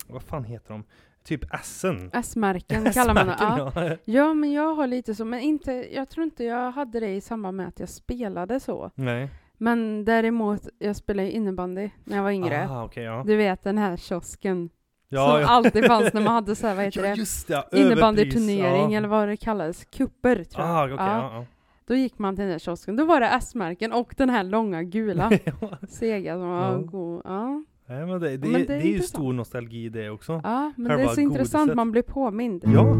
[0.09, 0.85] vad fan heter de?
[1.25, 2.11] Typ S'en.
[2.12, 3.37] S-märken kallar man det.
[3.40, 3.97] Ja.
[4.05, 7.21] ja, men jag har lite så, men inte, jag tror inte jag hade det i
[7.21, 8.90] samband med att jag spelade så.
[8.95, 9.29] Nej.
[9.59, 12.69] Men däremot, jag spelade innebandy när jag var yngre.
[12.71, 13.23] Ah, okej, ja.
[13.27, 14.71] Du vet den här kiosken
[15.09, 15.47] Ja, som ja.
[15.49, 17.14] alltid fanns när man hade så här, vad heter ja, det?
[17.14, 17.64] just det.
[17.73, 18.99] Innebandyturnering ja.
[18.99, 20.77] eller vad det kallades, kupper tror jag.
[20.77, 20.97] Ah, ja.
[21.35, 21.45] ja.
[21.87, 24.83] Då gick man till den här kiosken, då var det S-märken och den här långa
[24.83, 25.31] gula
[25.88, 27.23] sega som var god.
[27.25, 29.09] Ja, Nej, men det, det, Men det, det är är ju intressant.
[29.09, 30.40] stor nostalgi det också.
[30.45, 31.77] ja men det Själva är så intressant, godiset.
[31.77, 32.62] man blir påmind.
[32.66, 32.97] Ja.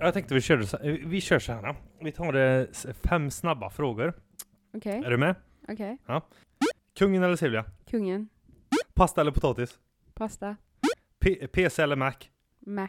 [0.00, 1.74] Jag tänkte vi körde så, eh, vi kör så här.
[2.00, 4.14] Vi tar eh, s- fem snabba frågor.
[4.76, 5.34] Okej, Är du med?
[5.68, 5.98] okej.
[6.98, 7.64] Kungen eller Silvia?
[7.90, 8.28] Kungen.
[8.94, 9.78] Pasta eller potatis?
[10.14, 10.56] Pasta.
[11.20, 12.14] P- PC eller Mac?
[12.66, 12.88] Mac.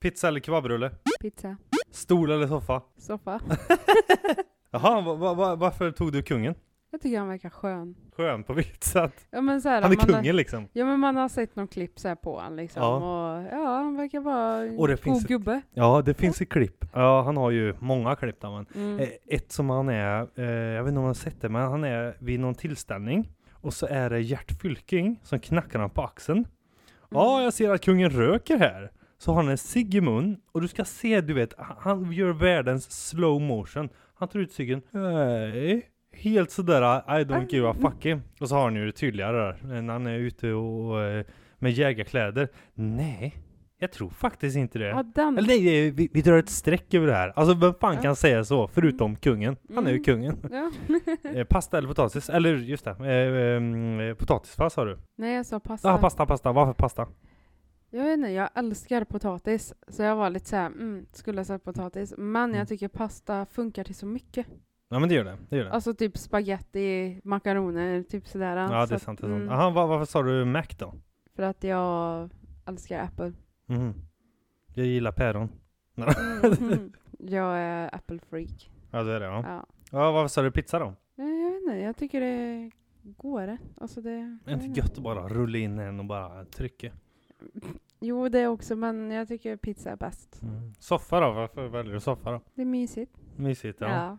[0.00, 0.90] Pizza eller kebabrulle?
[1.20, 1.56] Pizza.
[1.90, 2.82] Stol eller soffa?
[2.98, 3.40] Soffa.
[4.70, 6.54] Jaha, va, va, va, varför tog du kungen?
[6.94, 7.94] Jag tycker han verkar skön.
[8.16, 9.26] Skön på vilket sätt?
[9.30, 10.68] Ja men så här, Han är kungen Har, liksom.
[10.72, 12.82] ja men man har sett någon klipp så här på han liksom.
[12.82, 12.96] Ja.
[12.96, 15.62] Och ja, han verkar vara en Och det god finns ett- gubbe.
[15.74, 16.84] Ja, det finns ett klipp.
[16.92, 18.66] Ja, han har ju många klipp där men.
[18.74, 18.98] Mm.
[19.00, 21.62] Eh, Ett som han är, eh, jag vet inte om man har sett det, men
[21.62, 23.28] han är vid någon tillställning.
[23.52, 26.44] Och så är det Gert Fylking som knackar han på axeln.
[27.10, 27.44] Ja, Mm.
[27.44, 28.90] jag ser att kungen röker här.
[29.18, 32.12] Så har han en cigg i mun och du ska se, du vet, han- han
[32.12, 33.88] gör världens slow motion.
[34.14, 34.82] Han tar ut ciggen.
[34.90, 35.88] Nej.
[36.12, 36.82] Helt sådär,
[37.20, 38.06] I don't give a fuck.
[38.40, 41.24] Och så har han ju det tydligare där, när han är ute och eh,
[41.58, 42.48] med jägarkläder.
[42.74, 43.36] Nej,
[43.78, 44.86] jag tror faktiskt inte det.
[44.88, 45.38] Ja, den.
[45.38, 47.32] Eller nej, vi, vi drar ett streck över det här.
[47.36, 48.00] Alltså vem fan Ja.
[48.02, 49.56] kan säga så, förutom kungen?
[49.74, 50.04] Han är ju Mm.
[50.04, 50.36] kungen.
[50.50, 50.70] Ja.
[51.34, 52.30] Eh, pasta eller potatis?
[52.30, 54.98] Eller just det, eh, ehm, eh, potatis vad sa du?
[55.16, 55.88] Nej, jag sa pasta.
[55.88, 56.52] Ja, ah, pasta, pasta.
[56.52, 57.06] Varför pasta?
[57.90, 59.74] Jag vet inte, jag älskar potatis.
[59.88, 62.14] Så jag var lite såhär, mm, skulle ha sagt potatis.
[62.18, 62.58] Men Mm.
[62.58, 64.46] jag tycker pasta funkar till så mycket.
[64.92, 65.70] Ja men det gör det, det gör det.
[65.72, 68.56] Alltså typ spaghetti, makaroner, typ sådär.
[68.56, 69.42] ja det är sant, det är sant.
[69.42, 70.94] mm, Aha, var, varför sa du Mac då?
[71.36, 72.30] För att jag
[72.66, 73.32] älskar Apple.
[73.66, 73.94] Mhm.
[74.74, 75.48] Jag gillar päron.
[75.96, 76.92] Mm.
[77.18, 78.70] jag är Apple-freak.
[78.90, 79.44] Ja det är det ja.
[79.46, 79.66] Ja.
[79.90, 80.12] ja.
[80.12, 80.94] Varför sa du pizza då?
[81.14, 82.70] Nej, Jag vet inte, jag tycker det är
[83.02, 83.58] godare.
[83.76, 84.10] Alltså det...
[84.10, 86.92] Är det inte gött att bara rulla in en och bara trycka?
[88.04, 90.42] Jo, det också, men jag tycker pizza är bäst.
[90.42, 90.72] Mm.
[90.78, 91.32] Soffa då?
[91.32, 92.40] Varför väljer du soffa då?
[92.54, 93.12] Det är mysigt.
[93.36, 93.88] Mysigt ja.
[93.88, 94.18] Ja.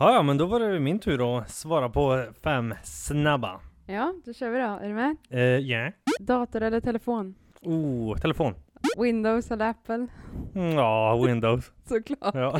[0.00, 3.60] Ja, ja men då var det min tur att svara på fem snabba.
[3.86, 4.64] Ja, då kör vi då.
[4.64, 5.16] Är du med?
[5.30, 5.92] Eh, ja.
[6.20, 7.34] Dator eller telefon?
[7.62, 8.54] Oh, telefon.
[8.98, 10.06] Windows eller Apple?
[10.54, 11.72] Mm, Ja, Windows.
[11.88, 12.34] Såklart.
[12.34, 12.58] Ja.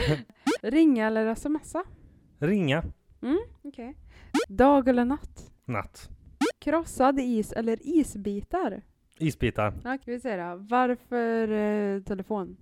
[0.62, 1.82] Ringa eller smsa?
[2.38, 2.82] Ringa.
[3.22, 3.96] Mm, okej.
[4.48, 5.52] Dag eller natt?
[5.64, 6.08] Natt.
[6.58, 8.82] Krossad is eller isbitar?
[9.18, 9.72] Isbitar.
[9.84, 10.56] Ja, kan vi se då.
[10.70, 12.56] Varför eh, telefon?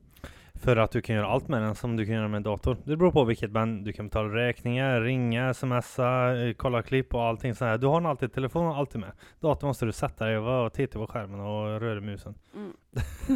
[0.58, 2.76] För att du kan göra allt med den som du kan göra med en dator.
[2.84, 7.22] Det beror på vilket, men du kan betala räkningar, ringa, smsa, eh, kolla klipp och
[7.22, 7.78] allting sånt här.
[7.78, 9.12] Du har den alltid, telefonen alltid med.
[9.40, 12.34] Datorn måste du sätta dig och titta på skärmen och röra musen.
[12.54, 12.72] Mm.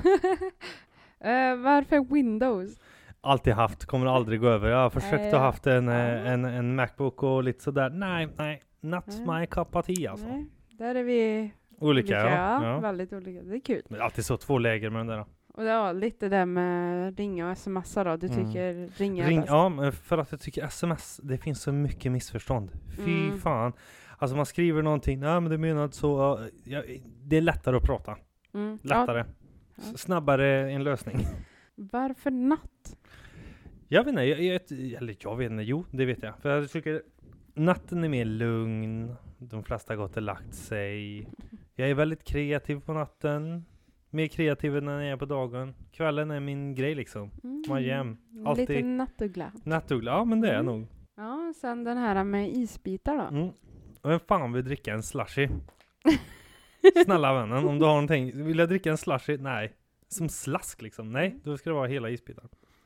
[1.21, 2.81] Eh, varför Windows?
[3.21, 4.69] Alltid haft, kommer aldrig gå över.
[4.69, 6.03] Jag har försökt att haft en, eh, Ja.
[6.05, 7.91] en, en Macbook och lite sådär.
[7.91, 8.61] Nej, nej.
[8.81, 9.41] Not Nej.
[9.41, 10.27] my cup of tea alltså.
[10.27, 11.51] Nej, där är vi
[11.81, 12.65] Olika, ja.
[12.65, 12.81] ja.
[12.81, 13.43] Väldigt olika.
[13.43, 13.83] Det är kul.
[13.89, 15.25] Men alltid så två läger med den där.
[15.59, 18.17] Och var lite det med ringa och smsa då.
[18.17, 18.47] Du Mm.
[18.47, 22.71] tycker ringa är Ring, ja, för att jag tycker sms, det finns så mycket missförstånd.
[22.97, 23.39] Fy Mm.
[23.39, 23.73] fan.
[24.19, 26.39] Alltså man skriver någonting, nej men det menar så.
[26.65, 26.83] ja, Ja,
[27.23, 28.17] det är lättare att prata.
[28.55, 28.79] Mm.
[28.83, 29.25] Lättare.
[29.77, 29.83] Ja.
[29.97, 31.19] Snabbare en lösning.
[31.75, 32.97] Varför natt?
[33.89, 34.61] Jag vet inte, jag, jag,
[34.99, 36.39] eller jag vet inte, jo det vet jag.
[36.39, 37.03] För jag tycker
[37.55, 39.15] natten är mer lugn.
[39.39, 41.29] De flesta har gått och lagt sig.
[41.75, 43.65] Jag är väldigt kreativ på natten.
[44.11, 45.75] Mer kreativ när jag är på dagen.
[45.93, 47.31] Kvällen är min grej liksom.
[47.45, 47.63] Mm.
[47.69, 48.17] Man är jämn.
[48.47, 48.69] Alltid.
[48.69, 49.53] Lite nattuggla.
[49.65, 50.75] Nattuggla, ja men det är jag Mm.
[50.81, 50.87] nog.
[51.17, 53.23] Ja, sen den här med isbitar då.
[53.37, 53.49] Mm.
[54.03, 55.49] Och Vem fan vill dricka en slushy?
[57.05, 58.45] Snälla vännen, om du har någonting.
[58.47, 59.37] Vill jag dricka en slushy?
[59.39, 59.73] Nej.
[60.09, 61.13] Som slask liksom?
[61.13, 62.45] Nej, då ska det vara hela isbitar.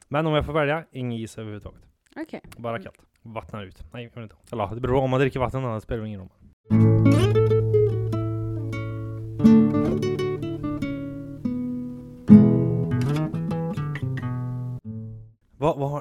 [0.08, 1.82] Men om jag får välja, ingen is överhuvudtaget.
[2.16, 2.40] Okej.
[2.56, 2.98] Bara kallt.
[3.22, 3.82] Vattnar ut.
[3.92, 4.36] Nej, jag inte.
[4.52, 7.11] Eller det beror om man dricker vatten annars spelar det ingen roll.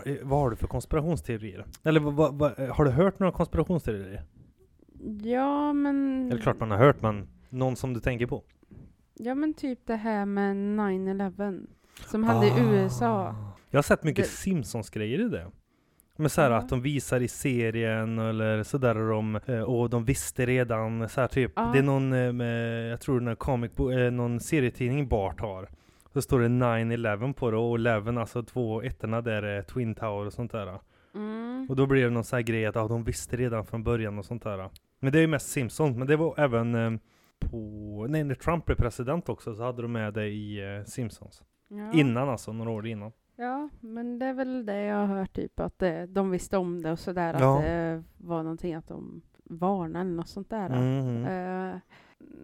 [0.05, 1.65] Har, vad har du för konspirationsteorier?
[1.83, 4.23] Eller vad, vad, vad, har du hört några konspirationsteorier?
[5.23, 6.27] Ja, men...
[6.31, 8.43] Eller klart man har hört, men någon som du tänker på?
[9.13, 11.65] Ja, men typ det här med 9-11.
[12.07, 13.07] Som hände i USA.
[13.07, 13.35] Ah.
[13.69, 15.51] Jag har sett mycket Det- Simpsons-grejer i det.
[16.17, 16.57] Men så här Ja.
[16.57, 21.27] att de visar i serien eller sådär de, eh, och de visste redan så här
[21.27, 21.51] typ.
[21.55, 21.69] Ja.
[21.73, 22.47] Det är någon, eh,
[22.89, 25.69] jag tror den här comic eh, någon serietidning Bart har.
[26.13, 30.26] Så står det 9-11 på det och 11, alltså två ettorna där är Twin Tower
[30.26, 30.80] och sånt där.
[31.15, 31.65] Mm.
[31.69, 34.19] Och då blir det någon sån här grej att ja, de visste redan från början
[34.19, 34.69] och sånt där.
[35.00, 37.00] Men det är ju mest Simpsons, men det var även eh,
[37.39, 41.43] på, nej när Trump blev president också så hade de med det i eh, Simpsons.
[41.67, 41.93] Ja.
[41.93, 43.12] Innan alltså, några år innan.
[43.36, 46.82] Ja, men det är väl det jag har hört, typ att det, de visste om
[46.82, 47.36] det och sådär.
[47.39, 47.58] Ja.
[47.58, 50.69] Att det var någonting att de varnade eller något sånt där.
[50.69, 51.26] Mhm.
[51.26, 51.80] Eh,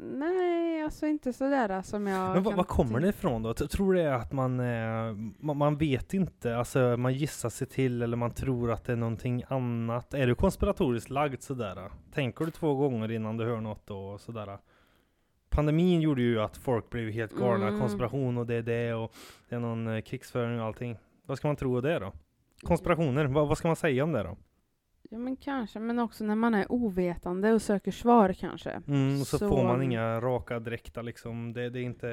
[0.02, 3.54] nej, alltså inte sådär som jag Men vad, kommer det ifrån då?
[3.54, 8.02] Tror det är att man, eh, man, man vet inte, alltså man gissar sig till
[8.02, 10.14] eller man tror att det är någonting annat.
[10.14, 11.92] Är du konspiratoriskt lagd sådär?
[12.14, 14.58] Tänker du två gånger innan du hör något och sådär?
[15.50, 17.80] Pandemin gjorde ju att folk blev helt galna, Mm.
[17.80, 19.14] konspiration och det är det och
[19.50, 20.98] det är någon eh, krigsföring och allting.
[21.26, 22.14] Vad ska man tro av det då?
[22.62, 24.38] Konspirationer, vad, vad ska man säga om det då?
[25.10, 28.82] Ja men kanske, men också när man är ovetande och söker svar kanske.
[28.88, 31.54] Mm, och så, Så- får man inga raka direkta liksom.
[31.54, 32.08] Det, det är inte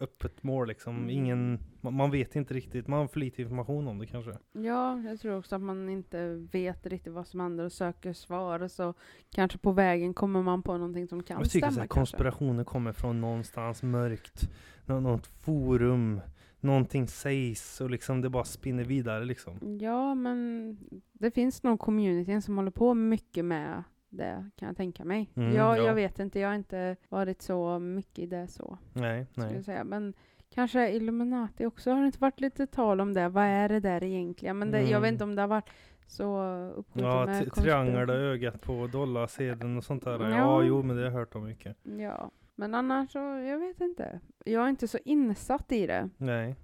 [0.00, 0.96] öppet mål liksom.
[0.96, 1.10] Mm.
[1.10, 4.32] Ingen, man, man vet inte riktigt, man har för lite information om det kanske.
[4.52, 8.68] Ja, jag tror också att man inte vet riktigt vad som händer och söker svar.
[8.68, 8.94] Så
[9.34, 12.00] kanske på vägen kommer man på någonting som kan Jag tycker stämma så här, kanske.
[12.00, 14.50] konspirationer kommer från någonstans mörkt,
[14.86, 16.20] nå, något forum,
[16.60, 19.78] någonting sägs och liksom det bara spinner vidare liksom.
[19.80, 20.76] Ja, men
[21.12, 25.30] det finns nog communityn som håller på mycket med det, kan jag tänka mig.
[25.36, 25.82] Mm, jag, ja.
[25.82, 29.54] jag vet inte, jag har inte varit så mycket i det så, Nej, nej.
[29.54, 29.84] jag säga.
[29.84, 30.14] Men
[30.54, 33.28] kanske Illuminati också, har det inte varit lite tal om det?
[33.28, 34.58] Vad är det där egentligen?
[34.58, 35.12] Men det, jag vet Mm.
[35.12, 35.70] inte om det har varit
[36.06, 36.40] så
[36.76, 38.24] uppskjutet Ja, med t- triangel och konspiration.
[38.30, 40.20] ögat på dollarsedeln och sånt där.
[40.20, 40.28] Ja.
[40.36, 40.62] Ja.
[40.62, 41.76] jo men det har jag hört om mycket.
[41.82, 44.20] Ja, men annars så, jag vet inte.
[44.44, 46.08] Jag är inte så insatt i det.
[46.16, 46.56] Nej.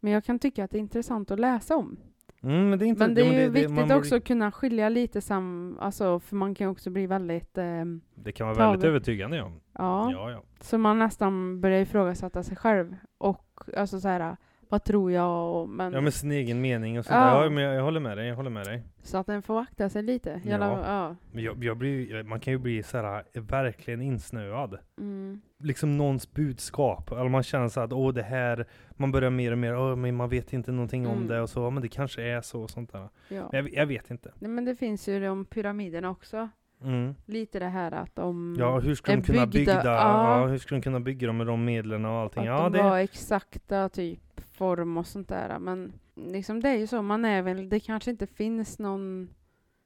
[0.00, 1.96] Men jag kan tycka att det är intressant att läsa om.
[2.42, 3.06] Mm, men det är inte...
[3.06, 6.36] Men det är ju man viktigt borde- också att kunna skilja lite sam, alltså för
[6.36, 8.70] man kan också bli väldigt, ehm, Det kan vara Taget.
[8.72, 9.52] väldigt övertygande ja.
[9.72, 10.42] ja, Ja, ja.
[10.60, 12.96] så man nästan börjar ifrågasätta sig själv.
[13.18, 14.36] Och alltså så här,
[14.72, 15.54] vad tror jag?
[15.54, 17.44] Och, men, Ja med sin egen mening och sånt Ja.
[17.44, 18.82] Ja, men jag, jag håller med dig, jag håller med dig.
[19.02, 20.40] Så att den får akta sig lite.
[20.44, 20.50] Ja.
[20.50, 21.16] Jävla, ja.
[21.32, 24.78] Men jag, jag blir, man kan ju bli så här eh, verkligen insnöad.
[24.98, 25.40] Mm.
[25.62, 29.58] Liksom någons budskap, eller man känner så att åh det här, man börjar mer och
[29.58, 31.28] mer, åh men man vet inte någonting om Mm.
[31.28, 33.08] det och så, ja, men det kanske är så och sånt där.
[33.28, 33.48] Ja.
[33.52, 34.32] Men jag, jag vet inte.
[34.38, 36.48] Nej, men det finns ju de pyramiderna också.
[36.84, 37.14] Mm.
[37.26, 40.40] Lite det här att de, Ja, hur ska de kunna bygga, ja.
[40.40, 40.46] ja.
[40.46, 42.42] hur ska de kunna bygga dem med de medlen och allting?
[42.42, 44.20] att Ja, de det, var exakta typ
[44.52, 45.58] form och sånt där.
[45.58, 49.28] Men liksom det är ju så, man är väl, det kanske inte finns någon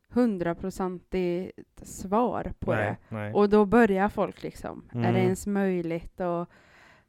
[0.08, 3.14] hundraprocentigt svar på nej, det.
[3.14, 3.32] nej.
[3.34, 5.22] Och då börjar folk liksom, är det Mm.
[5.22, 6.20] ens möjligt?
[6.20, 6.46] Och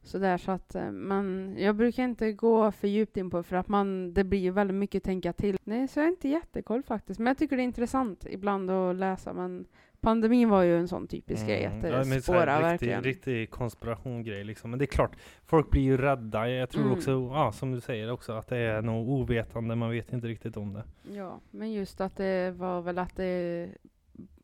[0.02, 3.68] sådär så att, eh, men jag brukar inte gå för djupt in på för att
[3.68, 5.58] man, det blir ju väldigt mycket tänka till.
[5.64, 8.96] Nej, så jag är inte jättekoll faktiskt, men jag tycker det är intressant ibland att
[8.96, 9.66] läsa, men
[10.02, 11.92] pandemin var ju en sån typisk grej, att det Mm.
[11.92, 13.04] Ja, men så här spårar riktig, verkligen.
[13.04, 14.70] riktig konspirationgrej liksom.
[14.70, 16.50] Men det är klart, folk blir ju rädda.
[16.50, 16.94] Jag tror Mm.
[16.94, 20.58] också, ja, som du säger också, att det är nog ovetande, man vet inte riktigt
[20.58, 20.84] om det.
[21.14, 23.70] Ja, men just att det var väl att det,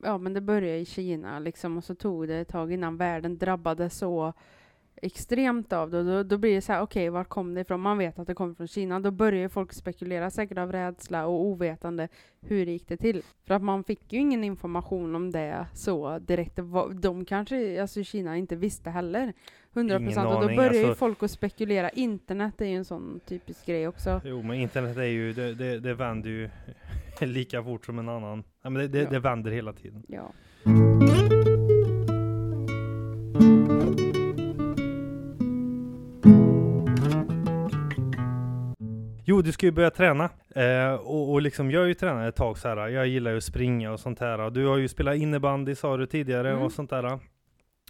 [0.03, 3.37] ja men det började i Kina liksom och så tog det ett tag innan världen
[3.37, 4.33] drabbades så
[5.05, 6.03] extremt av det.
[6.03, 7.79] Då, då blir det så här, okej, var kom det ifrån?
[7.81, 8.99] Man vet att det kommer från Kina.
[8.99, 12.07] Då börjar ju folk spekulera, säkert av rädsla och ovetande,
[12.41, 13.21] hur gick det till?
[13.47, 16.59] För att man fick ju ingen information om det så direkt.
[16.93, 19.33] De kanske, alltså Kina, inte visste heller.
[19.75, 20.27] 100 Ingen procent.
[20.27, 21.89] Och då börjar ju alltså- folk att spekulera.
[21.89, 24.21] Internet är ju en sån typisk grej också.
[24.25, 26.49] Jo, men internet är ju, det, det, det vänder ju
[27.21, 28.43] lika fort som en annan.
[28.61, 29.09] Ja, men det, det, Ja.
[29.09, 30.03] det vänder hela tiden.
[30.07, 30.31] Ja.
[39.33, 40.29] Jo, du ska ju börja träna.
[40.55, 42.87] Eh, och, och liksom, jag har ju tränat ett tag så här.
[42.87, 44.49] Jag gillar ju att springa och sånt här.
[44.49, 46.63] Du har ju spelat innebandy sa du tidigare Mm.
[46.63, 47.19] och sånt där.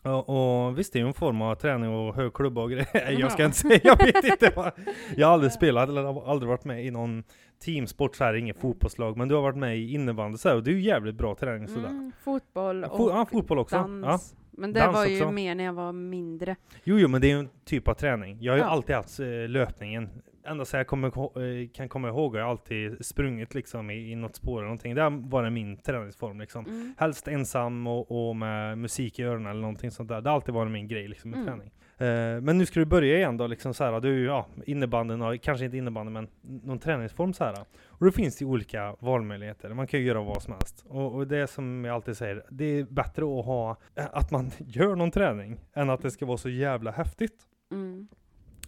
[0.04, 0.30] Och,
[0.68, 3.12] och visst, det är ju en form av träning och hög klubba och grejer.
[3.20, 3.46] Jag ska Ja.
[3.46, 4.72] inte säga, jag vet inte vad.
[5.16, 7.24] Jag har aldrig spelat eller har aldrig varit med i någon
[7.66, 9.18] teamsport så här, ingen fotbollslag.
[9.18, 11.36] Men du har varit med i innebandy så här, och det är ju jävligt bra
[11.36, 11.88] träning sådär.
[11.90, 13.76] Mm, fotboll och Fo- ja, fotboll också.
[13.76, 14.36] dans.
[14.52, 15.32] Men det Dans var ju också.
[15.32, 16.56] mer när jag var mindre.
[16.84, 18.38] Jo, jo, men det är ju en typ av träning.
[18.42, 18.70] Jag har ju Ja.
[18.70, 20.10] alltid haft eh, löpningen.
[20.46, 24.12] Ända så jag kommer, ko- eh, kan komma ihåg, jag har alltid sprungit liksom i,
[24.12, 24.96] i något spår eller någonting.
[24.96, 26.66] Det har varit min träningsform liksom.
[26.66, 26.94] Mm.
[26.98, 30.22] Helst ensam och, och med musik i öronen eller någonting sånt där.
[30.22, 31.50] Det har alltid varit min grej liksom med Mm.
[31.50, 31.72] träning.
[31.98, 34.00] Eh, men nu ska du börja igen då liksom så här.
[34.02, 37.56] Du, ja, innebandyn och kanske inte innebandy men någon träningsform så här.
[37.88, 39.70] Och då finns det olika valmöjligheter.
[39.74, 40.86] Man kan ju göra vad som helst.
[40.88, 44.52] Och, och det som jag alltid säger, det är bättre att ha, eh, att man
[44.58, 47.38] gör någon träning än att det ska vara så jävla häftigt.
[47.72, 48.08] Mm.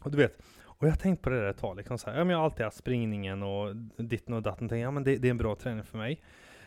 [0.01, 0.41] Och du vet,
[0.85, 2.37] och jag har tänkt på det där ett tag, liksom så här, ja, men jag
[2.37, 5.37] har alltid haft springningen och ditten och datten, tänker, ja men det, det är en
[5.37, 6.21] bra träning för mig.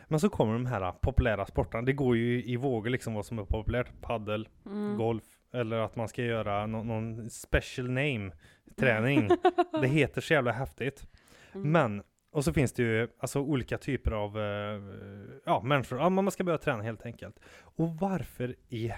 [0.09, 3.39] Men så kommer de här populära sporterna, det går ju i vågor liksom vad som
[3.39, 4.97] är populärt, paddel, Mm.
[4.97, 8.31] golf, eller att man ska göra nå- någon special name
[8.79, 9.29] träning.
[9.83, 11.07] det heter så jävla häftigt.
[11.55, 11.73] Mm.
[11.73, 12.03] Men,
[12.33, 14.83] och så finns det ju alltså olika typer av eh,
[15.47, 17.41] ja, människor, ja, man ska börja träna helt enkelt.
[17.61, 18.93] Och varför i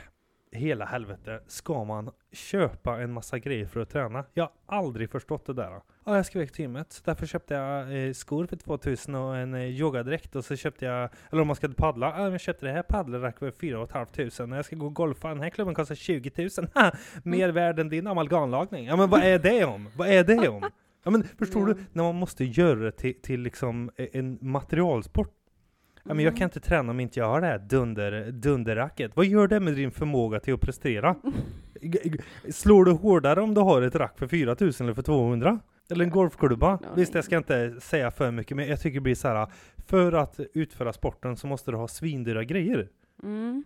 [0.53, 4.25] hela helvete ska man köpa en massa grejer för att träna?
[4.35, 5.81] Jag har aldrig förstått det där.
[6.07, 9.37] Ja, jag ska iväg till gymmet, så därför köpte jag eh, skor för 2000 och
[9.37, 12.67] en eh, yogadräkt och så köpte jag, eller om man ska paddla, ja, jag köpte
[12.67, 15.75] det här paddelrack för 4 500 när jag ska gå och golfa, den här klubben
[15.75, 16.93] kostar 20 000, ha,
[17.25, 18.85] mer värd än din amalgamlagning.
[18.87, 19.89] Ja men vad är det om?
[19.97, 20.71] Vad är det om?
[21.05, 21.75] Ja men förstår Ja.
[21.75, 25.33] du, när man måste göra det till, till liksom e- en materialsport.
[26.05, 26.39] Ja, men jag Mm.
[26.39, 29.13] kan inte träna om inte jag har det här dunder, dunderracket.
[29.17, 31.17] Vad gör det med din förmåga till att prestera?
[32.51, 35.59] Slår du hårdare om du har ett rack för 4000 eller för 200?
[35.91, 36.79] Eller en golfklubba.
[36.83, 39.47] Ja, Visst, jag ska inte säga för mycket, men jag tycker det blir så här.
[39.87, 42.89] För att utföra sporten så måste du ha svindyra grejer.
[43.23, 43.65] Mm.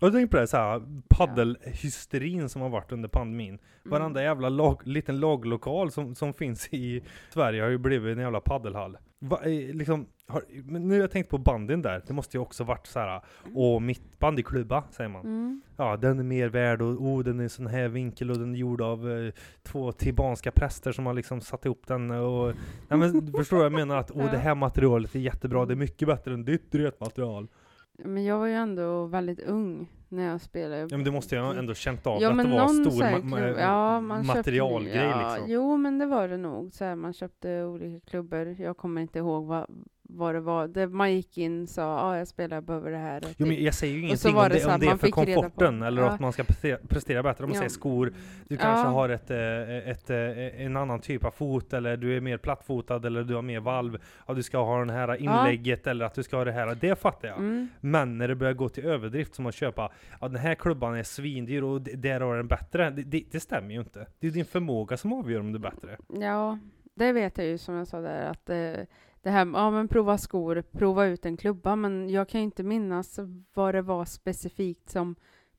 [0.00, 3.48] Och jag tänker på det så här, paddelhysterin som har varit under pandemin.
[3.48, 3.58] Mm.
[3.84, 8.40] Varenda jävla lag, liten laglokal som, som finns i Sverige har ju blivit en jävla
[8.40, 8.98] paddelhall.
[9.22, 12.64] Va, eh, liksom, har, nu har jag tänkt på bandyn där, det måste ju också
[12.64, 13.20] varit så här.
[13.54, 15.22] åh mitt bandyklubba, säger man.
[15.22, 15.62] Mm.
[15.76, 18.58] Ja, den är mer värd och oh, den är sån här vinkel och den är
[18.58, 22.54] gjord av eh, två tibanska präster som har liksom satt ihop den och...
[22.88, 23.96] Ja men du förstår vad jag menar?
[23.96, 27.48] Att oh, det här materialet är jättebra, det är mycket bättre än ditt rötmaterial.
[27.98, 30.80] Men jag var ju ändå väldigt ung när jag spelade.
[30.80, 33.22] Ja men du måste ju ha ändå känt av Ja, att det var stor ma-
[33.22, 35.50] ma- ja, materialgrej ja, liksom.
[35.52, 36.72] Jo, men det var det nog.
[36.72, 38.56] Så här, man köpte olika klubbor.
[38.58, 39.66] Jag kommer inte ihåg vad,
[40.12, 40.68] vad det var.
[40.68, 43.22] Det, man gick in och sa, ja, jag spelar, behöver det här.
[43.36, 45.82] Jo, men jag säger ju ingenting om det det, om att det är för komforten
[45.82, 46.08] eller Ja.
[46.08, 46.44] att man ska
[46.88, 47.44] prestera, bättre.
[47.44, 47.58] Om man Ja.
[47.58, 48.12] säger skor,
[48.48, 48.92] du kanske Ja.
[48.92, 53.06] har ett, eh, ett, eh, en annan typ av fot eller du är mer plattfotad
[53.06, 53.98] eller du har mer valv.
[54.26, 56.74] Ja, du ska ha den här inlägget eller att du ska ha det här.
[56.80, 57.38] Det fattar jag.
[57.38, 57.68] Mm.
[57.80, 61.02] Men när det börjar gå till överdrift som att köpa, ja den här klubban är
[61.02, 62.90] svindyr och där har den bättre.
[62.90, 64.06] Det, det, det stämmer ju inte.
[64.20, 65.96] Det är din förmåga som avgör om det är bättre.
[66.20, 66.58] Ja,
[66.94, 68.86] det vet jag ju som jag sa där att det,
[69.22, 72.62] det här ja men prova skor, prova ut en klubba, men jag kan ju inte
[72.62, 73.18] minnas
[73.54, 75.16] vad det var specifikt som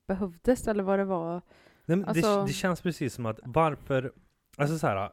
[0.08, 1.42] behövdes eller vad det var.
[1.86, 4.12] Nej, Alltså- det, det känns precis som att varför,
[4.58, 5.10] alltså så här,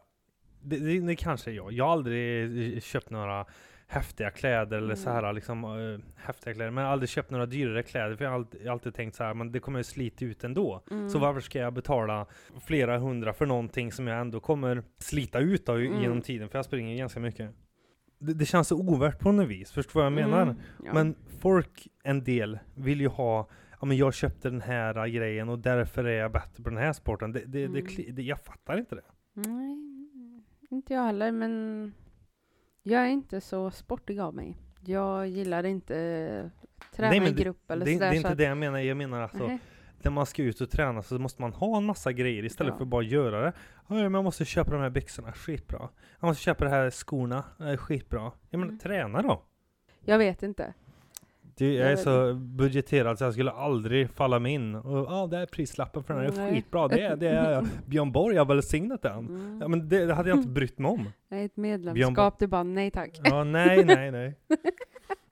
[0.62, 1.72] det, det, det kanske är jag.
[1.72, 3.46] Jag har aldrig eh, köpt några
[3.90, 7.46] häftiga kläder eller så här liksom eh, häftiga kläder, men jag har aldrig köpt några
[7.46, 10.24] dyrare kläder för jag har alltid, alltid tänkt så här, men det kommer ju slita
[10.24, 10.82] ut ändå.
[10.90, 11.08] Mm.
[11.08, 12.26] Så varför ska jag betala
[12.60, 16.02] flera hundra för någonting som jag ändå kommer slita ut då, Mm.
[16.02, 16.48] genom tiden?
[16.48, 17.50] För jag springer ganska mycket.
[18.18, 20.42] Det, det känns så ovärt på något vis, förstår vad jag menar?
[20.42, 20.92] Mm, ja.
[20.94, 23.48] Men folk, en del, vill ju ha
[23.80, 26.92] Ja men jag köpte den här grejen och därför är jag bättre på den här
[26.92, 27.32] sporten.
[27.32, 27.86] Det, det, Mm.
[28.14, 29.02] det, jag fattar inte det.
[29.34, 29.76] Nej,
[30.70, 31.92] inte jag heller, men
[32.82, 34.56] jag är inte så sportig av mig.
[34.84, 36.50] Jag gillar inte
[36.96, 38.06] träna Nej, i grupp eller det, det sådär.
[38.06, 38.78] är så inte att- det jag menar.
[38.78, 39.58] Jag menar alltså, Nej.
[40.02, 42.76] När man ska ut och träna så måste man ha en massa grejer istället Ja.
[42.76, 43.52] för att bara göra det.
[43.88, 45.88] Ja, men jag måste köpa de här byxorna, skitbra.
[46.20, 48.32] Jag måste köpa de här skorna, eh, skitbra.
[48.50, 48.78] Jag menar, Mm.
[48.78, 49.42] träna då.
[50.04, 50.74] Jag vet inte.
[51.56, 54.74] Det, jag är så budgeterad så jag skulle aldrig falla mig in.
[54.74, 56.88] Och ja, det är prislappen för den här är skitbra.
[56.88, 59.18] Det är, det är Björn Borg har välsignat den.
[59.18, 59.58] Mm.
[59.60, 61.08] Ja men det, det hade jag inte brytt mig om.
[61.28, 63.10] Nej, ett medlemskap, du bara nej tack.
[63.24, 64.34] Ja, nej, nej, nej.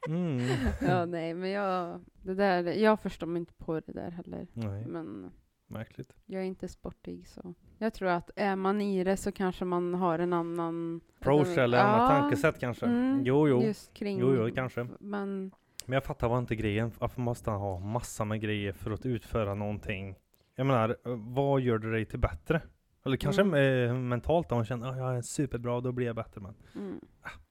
[0.06, 0.40] Mm.
[0.80, 4.46] ja, nej, men jag, det där, jag förstår mig inte på det där heller.
[4.52, 5.30] Nej, Men
[5.66, 6.12] märkligt.
[6.26, 7.54] jag är inte sportig så.
[7.78, 11.00] Jag tror att är man i det så kanske man har en annan...
[11.20, 12.86] Approach eller annat tankesätt kanske.
[12.86, 13.62] Mm, Jo, jo.
[13.62, 14.18] Just kring...
[14.18, 14.86] Jo, jo, kanske.
[15.00, 15.52] Men
[15.86, 16.92] Men jag fattar vad inte grejen.
[16.98, 20.14] Varför måste han ha massa med grejer för att utföra någonting?
[20.54, 20.96] Jag menar,
[21.34, 22.60] vad gör det dig till bättre?
[23.04, 23.88] Eller kanske Mm.
[23.90, 26.40] eh, mentalt om man känner att jag är superbra, då blir jag bättre.
[26.40, 27.00] Men Mm.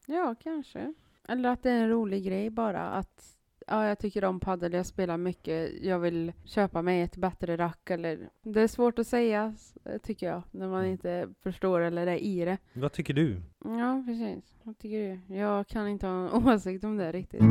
[0.08, 0.94] Ja, kanske.
[1.28, 2.82] Eller att det är en rolig grej bara.
[2.90, 7.58] Att ja, jag tycker om padel, jag spelar mycket, jag vill köpa mig ett bättre
[7.58, 7.90] rack.
[7.90, 9.56] Eller, det är svårt att säga,
[10.04, 10.92] tycker jag, när man Mm.
[10.92, 12.58] inte förstår eller är i det.
[12.74, 13.42] vad tycker du?
[13.66, 14.56] Ja, precis.
[14.64, 15.36] Vad tycker du?
[15.36, 17.42] Jag kan inte ha en åsikt om det riktigt.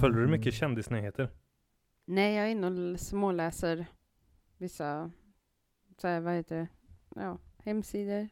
[0.00, 1.28] Följer du mycket kändisnyheter?
[2.04, 3.86] Nej, jag är inne och småläser
[4.58, 5.10] vissa,
[6.00, 6.68] så här, vad heter det,
[7.22, 8.28] ja, hemsidor,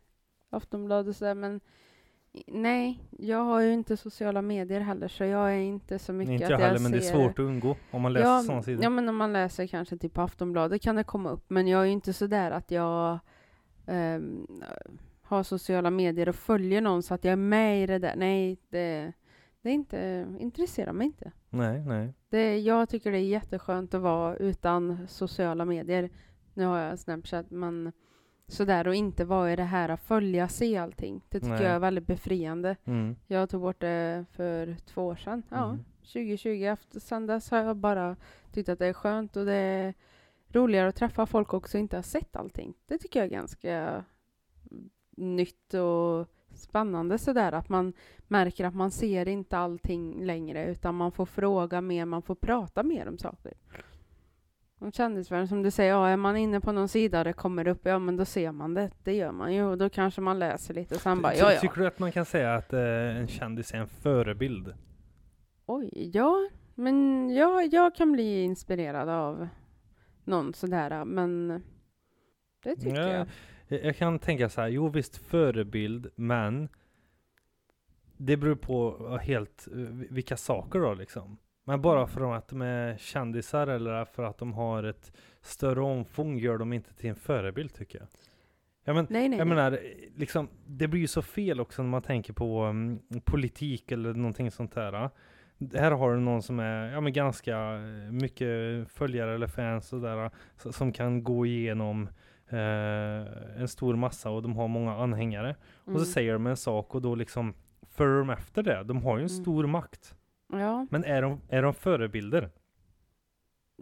[0.50, 1.60] Aftonbladet och sådär, men
[2.46, 6.44] nej, jag har ju inte sociala medier heller, så jag är inte så mycket Inte
[6.44, 8.62] att jag heller, men det är ser- svårt att undgå om man läser ja, sådana
[8.62, 8.84] sidor.
[8.84, 11.80] Ja, men om man läser kanske typ på Aftonbladet kan det komma upp, men jag
[11.80, 13.18] är ju inte så där att jag
[13.86, 14.46] ehm,
[15.22, 18.16] har sociala medier och följer någon så att jag är med i det där.
[18.16, 19.12] Nej, det,
[19.62, 21.32] det är inte, intresserar mig inte.
[21.50, 22.14] Nej, nej.
[22.28, 26.10] Det, jag tycker det är jätteskönt att vara utan sociala medier.
[26.54, 27.92] Nu har jag Snapchat, men
[28.46, 31.24] sådär och inte vara i det här att följa, se allting.
[31.28, 31.62] Det tycker Nej.
[31.62, 32.76] jag är väldigt befriande.
[32.84, 33.16] Mm.
[33.26, 35.42] Jag tog bort det för två år sedan.
[35.48, 35.84] Ja, Mm.
[36.02, 36.64] 2020.
[36.64, 38.16] Efter, sen dess har jag bara
[38.52, 39.94] tyckt att det är skönt och det är
[40.48, 42.74] roligare att träffa folk också och inte ha sett allting.
[42.86, 44.04] Det tycker jag är ganska
[45.16, 47.92] nytt och spännande sådär att man
[48.28, 52.82] märker att man ser inte allting längre utan man får fråga mer, man får prata
[52.82, 53.52] mer om saker.
[54.82, 57.68] Om kändisvärlden, som du säger, ja, är man inne på någon sida och det kommer
[57.68, 58.90] upp, ja men då ser man det.
[59.04, 61.60] Det gör man ju och då kanske man läser lite och sen bara, ja ja.
[61.60, 64.74] Tycker du att man kan säga att eh, en kändis är en förebild?
[65.66, 66.48] Oj, ja.
[66.74, 69.48] Men jag, jag kan bli inspirerad av
[70.24, 71.62] någon sådär, men
[72.62, 73.26] det tycker Ja, jag.
[73.68, 76.68] Jag jag kan tänka så här, jo visst förebild, men
[78.16, 79.78] det beror på eh, helt eh,
[80.10, 81.38] vilka saker då liksom.
[81.64, 86.38] Men bara för att de är kändisar eller för att de har ett större omfång
[86.38, 88.08] gör de inte till en förebild tycker jag.
[88.84, 89.56] Ja, men, Nej, nej, jag nej.
[89.56, 89.78] menar,
[90.16, 94.50] liksom, det blir ju så fel också när man tänker på um, politik eller någonting
[94.50, 95.10] sånt där.
[95.74, 98.48] Här har du någon som är ja, men ganska eh, mycket
[98.90, 100.30] följare eller fans och där,
[100.72, 102.08] som kan gå igenom
[102.48, 105.56] eh, en stor massa och de har många anhängare.
[105.84, 105.98] Och Mm.
[106.00, 107.54] så säger de en sak och då liksom
[107.90, 108.82] följer de efter det.
[108.84, 109.42] De har ju en Mm.
[109.42, 110.14] stor makt.
[110.52, 112.50] Ja, Men är de, är de förebilder?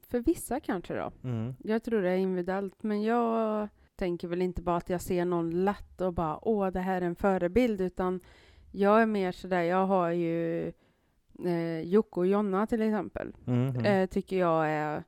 [0.02, 1.12] för vissa kanske då.
[1.24, 1.54] Mm.
[1.64, 5.64] Jag tror det är individuellt, men jag tänker väl inte bara att jag ser någon
[5.64, 8.20] lätt och bara åh, det här är en förebild, utan
[8.72, 10.66] jag är mer sådär, jag har ju
[11.44, 13.76] eh, Jocke och Jonna till exempel, Mm.
[13.84, 15.04] eh, tycker jag är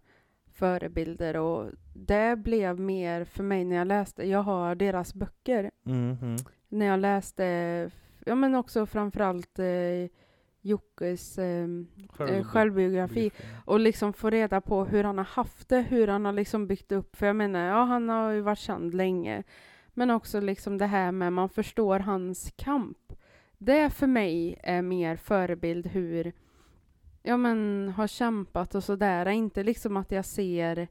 [0.50, 6.16] förebilder och det blev mer för mig när jag läste, jag har deras böcker, Mm.
[6.22, 6.36] Mm.
[6.68, 7.44] när jag läste,
[8.26, 10.08] ja men också framförallt eh,
[10.62, 11.68] Jockes eh,
[12.18, 13.30] eh, självbiografi.
[13.64, 16.92] och liksom få reda på hur han har haft det, hur han har liksom byggt
[16.92, 19.42] upp, för jag menar, ja han har ju varit känd länge,
[19.94, 22.98] men också liksom det här med man förstår hans kamp.
[23.58, 26.32] Det för mig är mer förebild hur,
[27.22, 30.88] ja men har kämpat och sådär, inte liksom att jag ser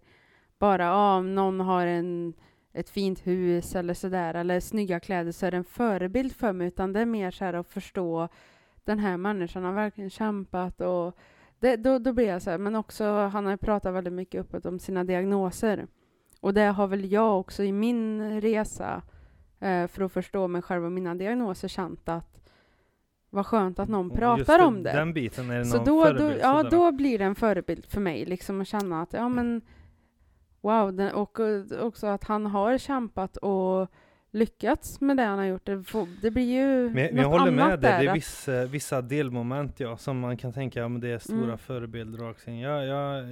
[0.60, 2.34] bara, ja om någon har en
[2.74, 6.68] ett fint hus eller sådär, eller snygga kläder, så är det en förebild för mig,
[6.68, 8.28] utan det är mer så här att förstå
[8.92, 11.18] den här människan har verkligen kämpat och
[11.60, 14.66] det, då, då blir jag så här, men också han har pratat väldigt mycket öppet
[14.66, 15.88] om sina diagnoser.
[16.40, 19.02] Och det har väl jag också i min resa
[19.60, 22.42] eh, för att förstå mig själv och mina diagnoser känt att
[23.30, 24.92] vad skönt att någon Och just pratar om det.
[24.92, 26.70] Den biten är det Så någon då, då, förebild ja, sådär.
[26.70, 29.62] då blir det en förebild för mig, liksom att känna att ja men
[30.62, 33.92] wow, den, och eh, också att han har kämpat och
[34.32, 35.66] lyckats med det han har gjort.
[35.66, 38.66] Det, får, det blir ju Men, men något jag håller med dig, det är vissa,
[38.66, 41.58] vissa delmoment ja, som man kan tänka, ja, men det är stora Mm.
[41.58, 42.62] förebilder och allting.
[42.62, 43.26] Jag, jag,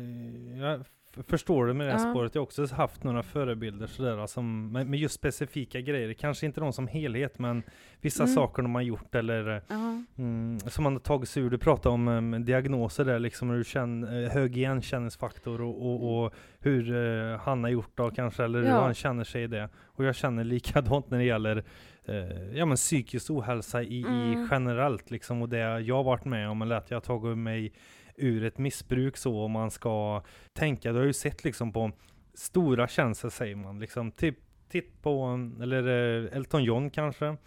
[0.57, 0.83] jag
[1.27, 2.11] förstår det med det här Ja.
[2.13, 2.35] spåret.
[2.35, 6.13] Jag har också haft några förebilder sådär, som, med, med just specifika grejer.
[6.13, 7.63] Kanske inte de som helhet, men
[8.01, 8.35] vissa Mm.
[8.35, 10.03] saker de har gjort eller Ja.
[10.17, 11.49] Mm, som man har tagit sig ur.
[11.49, 16.23] Du pratade om um, diagnoser där, liksom hur du känner, eh, hög igenkänningsfaktor och, och,
[16.25, 18.81] och hur eh, han har gjort då kanske, eller hur Ja.
[18.81, 19.69] han känner sig i det.
[19.85, 21.63] Och jag känner likadant när det gäller
[22.05, 24.03] eh, ja, men psykisk ohälsa i, i
[24.33, 24.47] Mm.
[24.51, 27.73] generellt liksom, och det jag har varit med om, eller att jag har tagit mig
[28.19, 31.91] ur ett missbruk så, om man ska tänka, du har ju sett liksom på
[32.33, 34.37] stora känslor säger man, liksom, typ,
[34.69, 35.87] titt på, eller
[36.27, 37.37] eh, Elton John kanske, Mm.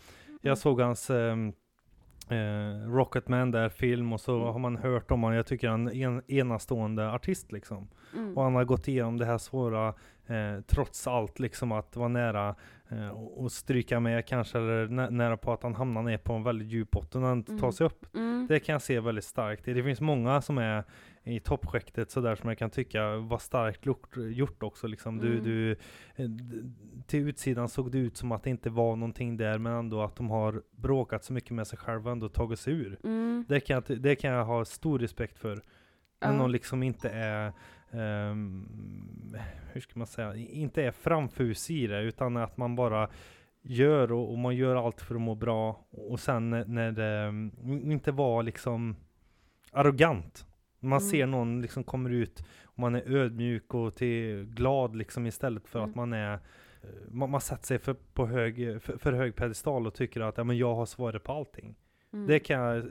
[0.42, 1.52] jag såg hans ehm,
[2.28, 4.46] eh, Rocketman där film och så Mm.
[4.48, 5.36] har man hört om honom.
[5.36, 7.88] Jag tycker han är en enastående artist liksom.
[8.16, 8.36] Mm.
[8.36, 9.88] Och han har gått igenom det här svåra,
[10.26, 12.54] eh, trots allt liksom att vara nära
[13.12, 16.42] och och stryka med kanske, eller nä nära på att han hamnar ner på en
[16.42, 17.72] väldigt djup botten när han inte tar Mm.
[17.72, 18.06] sig upp.
[18.14, 18.46] Mm.
[18.48, 19.64] Det kan jag se väldigt starkt.
[19.64, 20.84] Det finns många som är
[21.24, 23.86] i toppskiktet sådär som jag kan tycka var starkt
[24.36, 25.18] gjort, också liksom.
[25.18, 25.44] Du, Mm.
[25.44, 25.70] du,
[26.16, 26.28] eh,
[27.06, 30.16] till utsidan såg det ut som att det inte var någonting där, men ändå att
[30.16, 32.98] de har bråkat så mycket med sig själva och ändå tagit sig ur.
[33.04, 33.44] Mm.
[33.48, 35.62] Det kan, jag, det kan jag ha stor respekt för.
[36.20, 37.52] När någon liksom inte är,
[37.92, 39.36] ehm,
[39.72, 43.08] hur ska man säga, inte är framfusig i det, utan att man bara
[43.62, 45.84] gör och, och man gör allt för att må bra.
[45.90, 47.28] Och sen när, det
[47.92, 48.96] inte var liksom
[49.72, 50.46] arrogant.
[50.80, 51.10] Man Mm.
[51.10, 55.78] ser någon liksom kommer ut och man är ödmjuk och till glad liksom istället för
[55.78, 55.96] att Mm.
[55.96, 56.32] man är
[56.82, 60.36] eh, man, man sätter sig för, på hög, för, för hög pedestal och tycker att
[60.38, 61.74] ja, men jag har svaret på allting.
[62.12, 62.26] Mm.
[62.26, 62.84] Det kan jag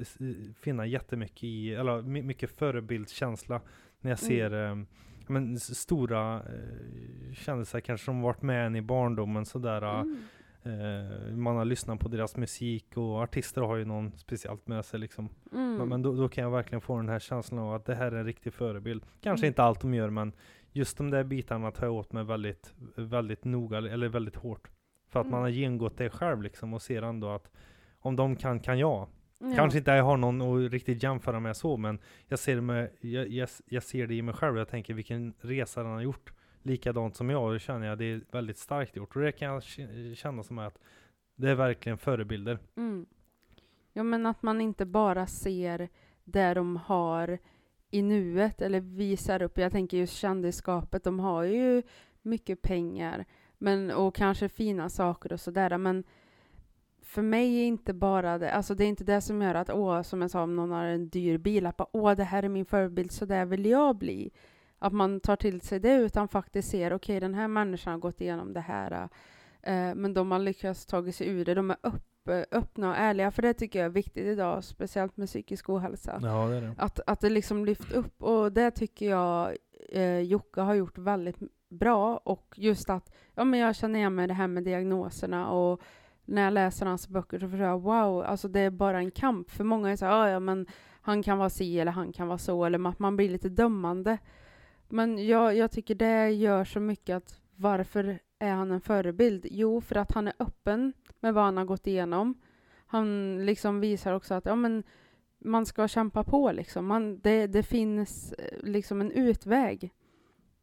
[0.61, 3.61] finna jättemycket i, eller my- mycket förebildskänsla
[4.01, 4.27] när jag Mm.
[4.27, 4.83] ser eh,
[5.27, 9.81] ja, men, stora eh, kändisar kanske som varit med en i barndomen sådär.
[10.01, 10.17] Mm.
[10.63, 14.99] Eh, man har lyssnat på deras musik och artister har ju någon speciellt med sig
[14.99, 15.29] liksom.
[15.51, 15.75] Mm.
[15.77, 18.11] Men, men då, då kan jag verkligen få den här känslan av att det här
[18.11, 19.03] är en riktig förebild.
[19.21, 19.51] Kanske Mm.
[19.51, 20.33] inte allt de gör men
[20.71, 24.69] just de där bitarna tar jag åt mig väldigt, väldigt noga, eller väldigt hårt.
[25.09, 25.41] För att man Mm.
[25.41, 27.51] har genomgått det själv liksom och ser ändå att
[27.99, 29.07] om de kan, kan jag.
[29.41, 29.55] Ja.
[29.55, 32.89] Kanske inte jag har någon att riktigt jämföra med så, men jag ser det, med,
[32.99, 34.57] jag, jag, jag ser det i mig själv.
[34.57, 36.33] Jag tänker vilken resa den har gjort.
[36.63, 39.15] Likadant som jag, och det känner jag det är väldigt starkt gjort.
[39.15, 39.63] Och det kan jag
[40.17, 40.79] känna som att
[41.35, 42.59] det är verkligen förebilder.
[42.77, 43.05] Mm.
[43.93, 45.89] Ja, men att man inte bara ser
[46.23, 47.37] det de har
[47.91, 49.57] i nuet eller visar upp.
[49.57, 51.83] Jag tänker just kändisskapet, de har ju
[52.21, 53.25] mycket pengar
[53.57, 55.77] men, och kanske fina saker och sådär.
[55.77, 56.03] Men
[57.11, 60.01] för mig är inte bara det, alltså det är inte det som gör att, åh,
[60.01, 62.49] som jag sa, om någon har en dyr bil, att bara, åh, det här är
[62.49, 64.31] min förebild, så där vill jag bli.
[64.79, 68.21] Att man tar till sig det, utan faktiskt ser, okej, den här människan har gått
[68.21, 69.09] igenom det här.
[69.61, 71.53] Eh, men de har lyckats ta sig ur det.
[71.53, 75.27] De är upp, öppna och ärliga, för det tycker jag är viktigt idag, speciellt med
[75.27, 76.19] psykisk ohälsa.
[76.21, 76.73] Ja, det det.
[76.77, 79.57] Att, att det liksom lyft upp, och det tycker jag
[79.89, 81.39] eh, Jocke har gjort väldigt
[81.69, 82.17] bra.
[82.17, 85.81] Och just att ja, men jag känner igen mig det här med diagnoserna och
[86.25, 89.49] när jag läser hans böcker så förstår jag wow, alltså det är bara en kamp.
[89.49, 90.67] För många är så här, ah, ja men
[91.01, 94.17] han kan vara si eller han kan vara så, eller att man blir lite dömande.
[94.89, 99.45] Men jag, jag tycker det gör så mycket att varför är han en förebild?
[99.51, 102.41] Jo, för att han är öppen med vad han har gått igenom.
[102.85, 104.83] Han liksom visar också att ja, men
[105.39, 106.51] man ska kämpa på.
[106.51, 106.85] Liksom.
[106.85, 109.93] Man, det, det finns eh, liksom en utväg.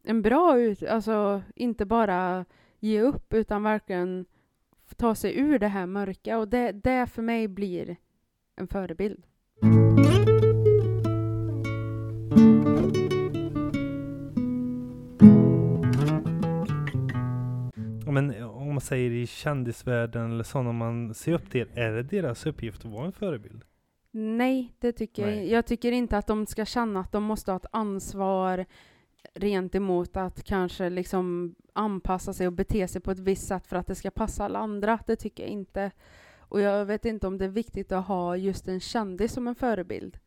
[0.03, 2.45] En bra ut, alltså inte bara
[2.79, 4.25] ge upp utan verkligen
[4.97, 7.95] ta sig ur det här mörka och det, det för mig blir
[8.55, 9.23] en förebild.
[18.11, 22.45] Men om man säger i kändisvärlden eller sådana man ser upp till, är det deras
[22.45, 23.63] uppgift att vara en förebild?
[24.11, 25.37] Nej, det tycker Nej.
[25.37, 28.65] jag Jag tycker inte att de ska känna att de måste ha ett ansvar
[29.33, 33.75] rent emot att kanske liksom anpassa sig och bete sig på ett visst sätt för
[33.75, 34.99] att det ska passa alla andra.
[35.07, 35.91] Det tycker jag inte.
[36.39, 39.55] Och jag vet inte om det är viktigt att ha just en kändis som en
[39.55, 40.17] förebild.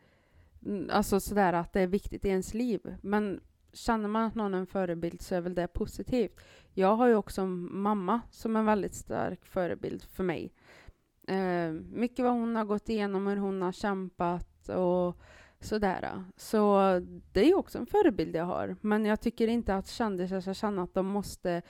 [0.67, 2.97] Mm, alltså sådär att det är viktigt i ens liv.
[3.03, 3.41] Men
[3.73, 6.41] känner man att någon är en förebild så är väl det positivt.
[6.75, 10.53] Jag har ju också mamma som en väldigt stark förebild för mig.
[11.29, 15.17] Eh, mycket vad hon har gått igenom, hur hon har kämpat och
[15.65, 16.25] sådär.
[16.37, 16.81] Så
[17.33, 18.77] det är också en förebild jag har.
[18.81, 21.63] Men jag tycker inte att kändisar ska känna att de måste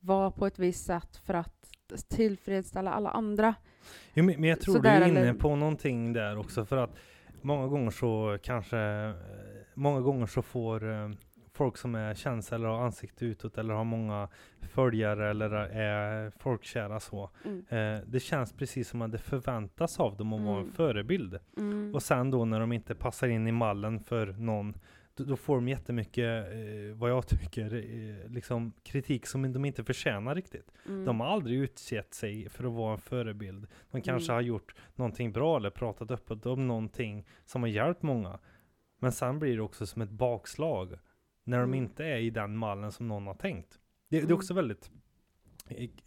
[0.00, 1.70] vara på ett visst sätt för att
[2.08, 3.54] tillfredsställa alla andra.
[4.14, 5.34] Jo, men jag tror sådär, du är inne eller...
[5.34, 6.96] på någonting där också, för att
[7.42, 9.12] många gånger så kanske,
[9.74, 11.10] många gånger så får eh,
[11.54, 14.28] folk som är kända eller har ansikte utåt eller har många
[14.60, 17.30] följare eller är folkkära så.
[17.44, 17.64] Mm.
[17.68, 20.46] Eh, det känns precis som att det förväntas av dem att mm.
[20.46, 20.74] vara en mm.
[20.74, 21.38] förebild.
[21.56, 21.94] Mm.
[21.94, 24.74] Och sen då när de inte passar in i mallen för någon,
[25.14, 29.84] då, då får de jättemycket, eh, vad jag tycker, eh, liksom kritik som de inte
[29.84, 30.72] förtjänar riktigt.
[30.86, 31.04] Mm.
[31.04, 33.66] De har aldrig utsett sig för att vara en förebild.
[33.90, 34.34] De kanske mm.
[34.34, 38.38] har gjort någonting bra eller pratat öppet om någonting som har hjälpt många.
[38.98, 40.98] Men sen blir det också som ett bakslag
[41.44, 41.74] när de mm.
[41.74, 43.78] inte är i den mallen som någon har tänkt.
[44.08, 44.36] Det, det är mm.
[44.36, 44.90] också väldigt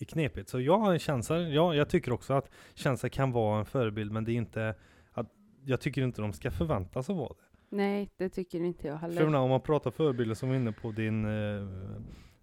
[0.07, 0.49] knepigt.
[0.49, 4.11] Så jag har en känsla, ja, jag tycker också att känsla kan vara en förebild,
[4.11, 4.75] men det är inte
[5.11, 5.31] att
[5.65, 7.47] jag tycker inte de ska förväntas att vara det.
[7.69, 9.15] Nej, det tycker inte jag heller.
[9.15, 11.67] För om man pratar förebilder som var inne på din, eh,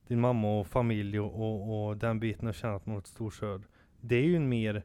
[0.06, 3.06] din mamma och familj och, och, och den biten och känna att man har ett
[3.06, 3.64] stort stöd.
[4.00, 4.82] Det är ju en mer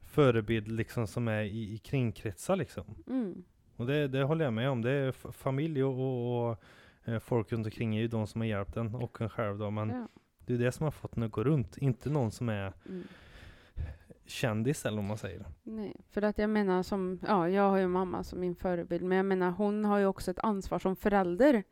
[0.00, 2.84] förebild liksom som är i, i kringkretsar liksom.
[3.06, 3.44] Mm.
[3.76, 4.82] Och det, det håller jag med om.
[4.82, 6.62] Det är familj och, och, och
[7.20, 9.88] folk runt omkring är ju de som har hjälpt en och en själv då, men
[9.88, 10.08] ja.
[10.46, 13.04] det är det som har fått en att gå runt, inte någon som är mm.
[14.26, 15.44] kändis eller om man säger.
[15.62, 19.16] Nej, för att jag menar som, ja, jag har ju mamma som min förebild, men
[19.16, 21.62] jag menar hon har ju också ett ansvar som förälder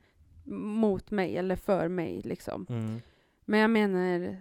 [0.55, 2.66] mot mig eller för mig liksom.
[2.68, 3.01] Mm.
[3.45, 4.37] Men jag menar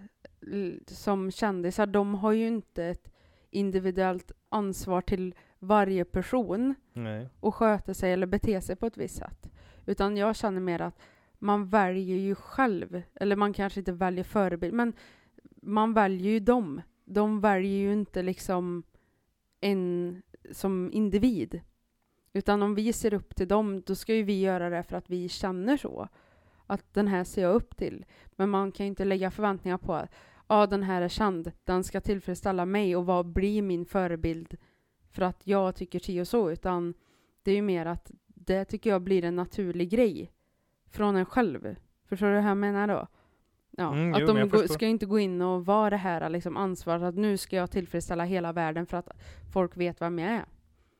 [0.86, 3.12] som kändisar, de har ju inte ett
[3.50, 7.28] individuellt ansvar till varje person Nej.
[7.40, 9.50] och sköta sig eller bete sig på ett visst sätt.
[9.86, 10.98] Utan jag känner mer att
[11.38, 14.92] man väljer ju själv, eller man kanske inte väljer förebild, men
[15.62, 16.82] man väljer ju dem.
[17.04, 18.82] De väljer ju inte liksom
[19.60, 21.60] en som individ.
[22.32, 25.10] Utan om vi ser upp till dem, då ska ju vi göra det för att
[25.10, 26.08] vi känner så.
[26.66, 28.04] Att den här ser jag upp till.
[28.30, 30.14] Men man kan ju inte lägga förväntningar på att
[30.46, 34.56] ah, den här är känd, den ska tillfredsställa mig och vad blir min förebild
[35.10, 36.94] för att jag tycker si och så, utan
[37.42, 38.10] det är ju mer att
[38.46, 40.32] det tycker jag blir en naturlig grej
[40.90, 41.76] från en själv.
[42.08, 43.06] Förstår du hur jag menar då?
[43.70, 46.56] Ja, mm, att jo, de gå, ska inte gå in och vara det här liksom
[46.56, 49.08] ansvaret att nu ska jag tillfredsställa hela världen för att
[49.52, 50.44] folk vet vem jag är.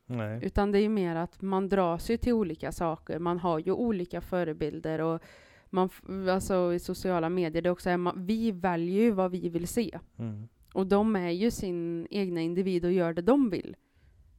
[0.06, 0.40] Nej.
[0.42, 3.72] Utan det är ju mer att man dras ju till olika saker, man har ju
[3.72, 5.22] olika förebilder och
[5.70, 5.90] man,
[6.30, 9.98] alltså i sociala medier, det också är vi väljer ju vad vi vill se.
[10.18, 10.48] Mm.
[10.72, 13.76] Och de är ju sin egna individ och gör det de vill.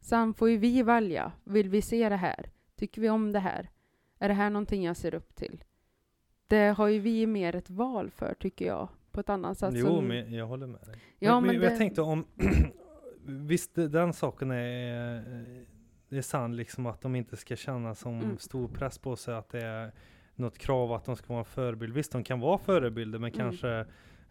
[0.02, 2.50] Sen får ju vi välja, vill vi se det här?
[2.78, 3.70] Tycker vi om det här?
[4.20, 5.64] Är det här någonting jag ser upp till?
[6.48, 9.74] Det har ju vi mer ett val för, tycker jag, på ett annat sätt.
[9.76, 10.08] Jo, som...
[10.08, 10.96] men jag håller med dig.
[11.20, 11.70] Ja, men, men det...
[11.70, 12.26] jag tänkte om,
[13.26, 15.24] visst den saken är,
[16.10, 18.38] det är sann, liksom att de inte ska känna som mm.
[18.38, 19.92] stor press på sig att det är
[20.36, 21.94] något krav att de ska vara en förebild.
[21.94, 23.40] Visst, de kan vara förebilder, men mm.
[23.40, 23.70] kanske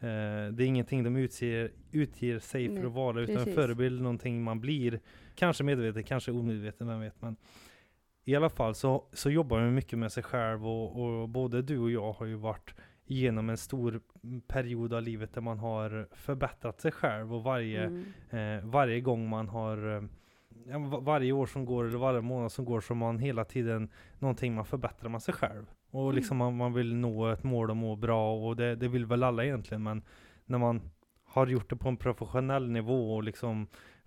[0.00, 3.48] eh, det är ingenting de utger, utger sig Nej, för att vara, utan precis.
[3.48, 5.00] en förebild är någonting man blir,
[5.34, 7.22] kanske medvetet, kanske omedvetet, vem vet.
[7.22, 7.36] Men
[8.28, 11.78] i alla fall så, så jobbar man mycket med sig själv och, och, både du
[11.78, 12.74] och jag har ju varit
[13.04, 14.00] genom en stor
[14.46, 18.04] period av livet där man har förbättrat sig själv och varje, Mm.
[18.30, 20.02] eh, varje gång man har eh,
[21.00, 24.64] varje år som går eller varje månad som går så man hela tiden någonting man
[24.64, 25.66] förbättrar med sig själv.
[25.90, 26.14] Och Mm.
[26.16, 29.22] liksom man, man vill nå ett mål och må bra och det, det vill väl
[29.22, 30.02] alla egentligen men
[30.44, 30.80] när man
[31.24, 33.66] har gjort det på en professionell nivå och liksom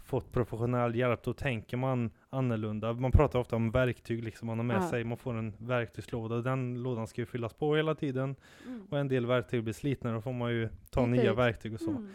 [0.10, 2.94] fått professionell hjälp då tänker man annorlunda.
[2.94, 4.90] Man pratar ofta om verktyg liksom man har med Ja.
[4.90, 8.36] sig, man får en verktygslåda den lådan ska ju fyllas på hela tiden
[8.68, 8.86] Mm.
[8.90, 11.38] och en del verktyg blir slitna då får man ju ta Byta nya ut.
[11.38, 11.92] verktyg och så.
[11.92, 12.08] Mm.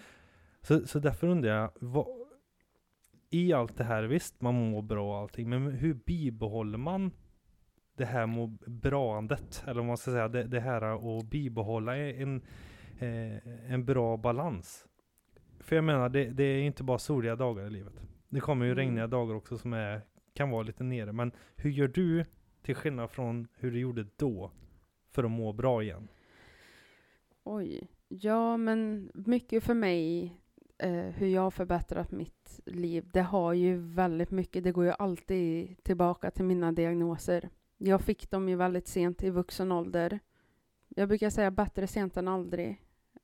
[0.62, 2.06] Så, så därför undrar jag, vad,
[3.30, 7.10] i allt det här, visst man mår bra och allting, men hur bibehåller man
[7.96, 9.62] det här må braandet?
[9.66, 12.42] Eller vad man ska säga, det, det här att bibehålla en,
[12.98, 14.86] eh, en bra balans.
[15.64, 17.92] För jag menar, det, det är inte bara soliga dagar i livet.
[18.28, 18.84] Det kommer ju Mm.
[18.84, 20.00] regniga dagar också som är,
[20.34, 21.12] kan vara lite nere.
[21.12, 22.24] Men hur gör du,
[22.62, 24.50] till skillnad från hur du gjorde då,
[25.10, 26.08] för att må bra igen?
[27.44, 27.88] Oj.
[28.08, 30.36] Ja, men mycket för mig,
[30.78, 34.92] eh, hur jag har förbättrat mitt liv, det har ju väldigt mycket, det går ju
[34.98, 37.48] alltid tillbaka till mina diagnoser.
[37.78, 40.18] Jag fick dem ju väldigt sent i vuxen ålder.
[40.88, 42.68] Jag brukar säga bättre sent än aldrig.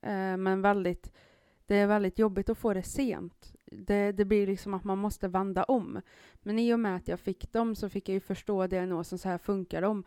[0.01, 1.13] Eh, men väldigt,
[1.71, 3.53] det är väldigt jobbigt att få det sent.
[3.65, 6.01] Det, det blir liksom att man måste vända om.
[6.43, 9.29] Men i och med att jag fick dem så fick jag ju förstå diagnosen, så
[9.29, 10.05] här funkar de.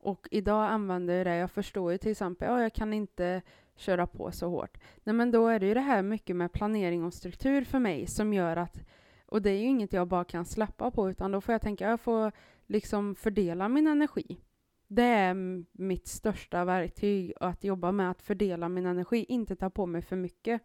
[0.00, 1.36] Och idag använder jag det.
[1.36, 3.42] Jag förstår ju till exempel, ja, jag kan inte
[3.76, 4.78] köra på så hårt.
[5.04, 8.06] Nej, men då är det ju det här mycket med planering och struktur för mig
[8.06, 8.80] som gör att,
[9.26, 11.90] och det är ju inget jag bara kan släppa på, utan då får jag tänka,
[11.90, 12.32] jag får
[12.66, 14.40] liksom fördela min energi.
[14.88, 15.34] Det är
[15.72, 20.16] mitt största verktyg, att jobba med att fördela min energi, inte ta på mig för
[20.16, 20.62] mycket.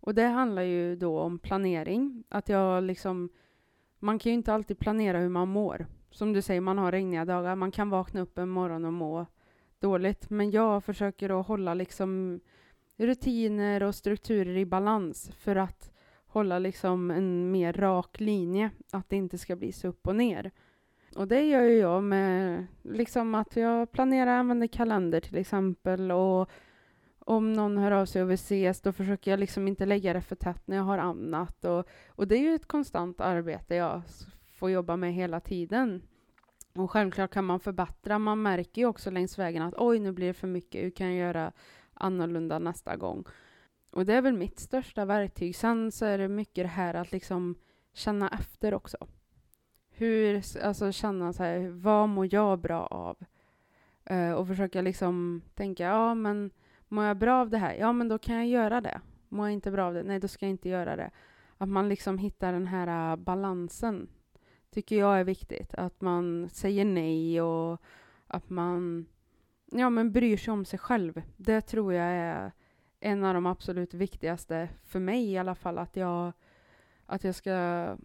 [0.00, 3.28] Och det handlar ju då om planering, att jag liksom,
[3.98, 5.86] man kan ju inte alltid planera hur man mår.
[6.10, 9.26] Som du säger, man har regniga dagar, man kan vakna upp en morgon och må
[9.78, 10.30] dåligt.
[10.30, 12.40] Men jag försöker att hålla liksom
[12.96, 15.92] rutiner och strukturer i balans för att
[16.26, 20.50] hålla liksom en mer rak linje, att det inte ska bli så upp och ner.
[21.16, 26.50] Och det gör ju jag med liksom att jag planerar, använder kalender till exempel och
[27.30, 30.20] om någon hör av sig och vill ses, då försöker jag liksom inte lägga det
[30.20, 31.64] för tätt när jag har annat.
[31.64, 34.02] Och, och det är ju ett konstant arbete jag
[34.52, 36.02] får jobba med hela tiden.
[36.74, 38.18] Och självklart kan man förbättra.
[38.18, 40.84] Man märker ju också längs vägen att oj, nu blir det för mycket.
[40.84, 41.52] Hur kan jag göra
[41.94, 43.24] annorlunda nästa gång?
[43.90, 45.56] Och det är väl mitt största verktyg.
[45.56, 47.54] Sen så är det mycket det här att liksom
[47.92, 48.96] känna efter också.
[49.90, 53.16] Hur, alltså känna så här, vad mår jag bra av?
[54.04, 56.50] Eh, och försöka liksom tänka, ja men
[56.90, 57.74] mår jag bra av det här?
[57.74, 59.00] Ja men då kan jag göra det.
[59.28, 60.02] Mår jag inte bra av det?
[60.02, 61.10] Nej, då ska jag inte göra det.
[61.58, 64.08] Att man liksom hittar den här äh, balansen
[64.70, 65.74] tycker jag är viktigt.
[65.74, 67.80] Att man säger nej och
[68.26, 69.06] att man
[69.72, 71.22] ja, men bryr sig om sig själv.
[71.36, 72.52] Det tror jag är
[73.00, 76.32] en av de absolut viktigaste, för mig i alla fall, att jag,
[77.06, 77.96] att jag ska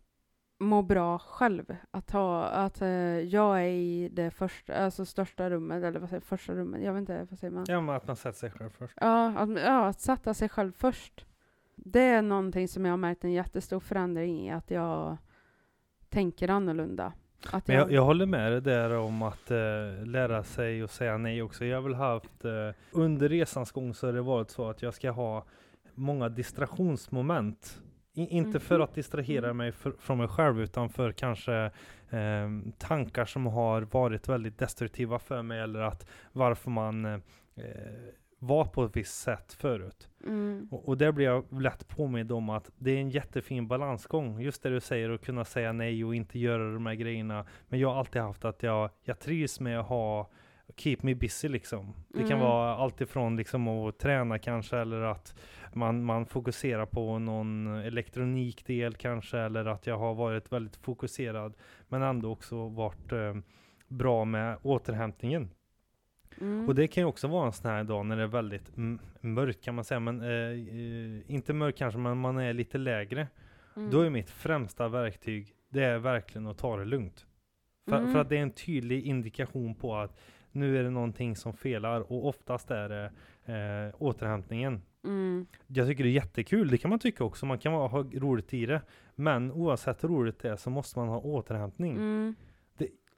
[0.57, 1.75] må bra själv.
[1.91, 2.89] Att, ha, att eh,
[3.19, 6.93] jag är i det första, alltså största rummet, eller vad säger jag, första rummet, jag
[6.93, 7.65] vet inte, vad säger man?
[7.67, 8.97] Ja, men att man sätter sig själv först.
[9.01, 11.25] Ja, att, ja, att sätta sig själv först.
[11.75, 15.17] Det är någonting som jag har märkt en jättestor förändring i, att jag
[16.09, 17.13] tänker annorlunda.
[17.51, 21.17] Att Men jag, jag håller med dig där om att eh, lära sig och säga
[21.17, 21.65] nej också.
[21.65, 22.51] Jag har väl haft, eh,
[22.91, 25.45] under resans gång så har det varit så att jag ska ha
[25.93, 27.81] många distraktionsmoment.
[28.15, 28.83] I, inte för Mhm.
[28.83, 29.57] att distrahera Mm.
[29.57, 31.53] mig för, från mig själv utan för kanske
[32.09, 37.19] eh, tankar som har varit väldigt destruktiva för mig eller att varför man eh,
[38.39, 40.09] var på ett visst sätt förut.
[40.27, 40.67] Mm.
[40.71, 44.41] Och, och där blir jag lätt påmind om att det är en jättefin balansgång.
[44.41, 47.45] Just det du säger, att kunna säga nej och inte göra de här grejerna.
[47.67, 50.29] Men jag har alltid haft att jag, jag trivs med att ha
[50.75, 51.93] keep me busy liksom.
[52.09, 52.39] Det kan Mm.
[52.39, 55.35] vara allt ifrån liksom att träna kanske eller att
[55.75, 61.53] man, man fokuserar på någon elektronikdel kanske eller att jag har varit väldigt fokuserad
[61.87, 63.35] men ändå också varit eh,
[63.87, 65.49] bra med återhämtningen.
[66.41, 66.67] Mm.
[66.67, 68.71] Och det kan ju också vara en sån här dag när det är väldigt
[69.21, 73.27] mörkt kan man säga, men eh, eh, inte mörkt kanske, men man är lite lägre.
[73.75, 73.91] Mm.
[73.91, 77.25] Då är mitt främsta verktyg, det är verkligen att ta det lugnt.
[77.89, 78.13] För, Mm.
[78.13, 80.19] för att det är en tydlig indikation på att
[80.51, 83.11] nu är det någonting som felar och oftast är det
[83.53, 84.81] eh, återhämtningen.
[85.05, 85.45] Mm.
[85.67, 88.65] Jag tycker det är jättekul, det kan man tycka också, man kan ha roligt i
[88.65, 88.81] det.
[89.15, 91.95] Men oavsett hur roligt det är så måste man ha återhämtning.
[91.95, 92.35] Mm.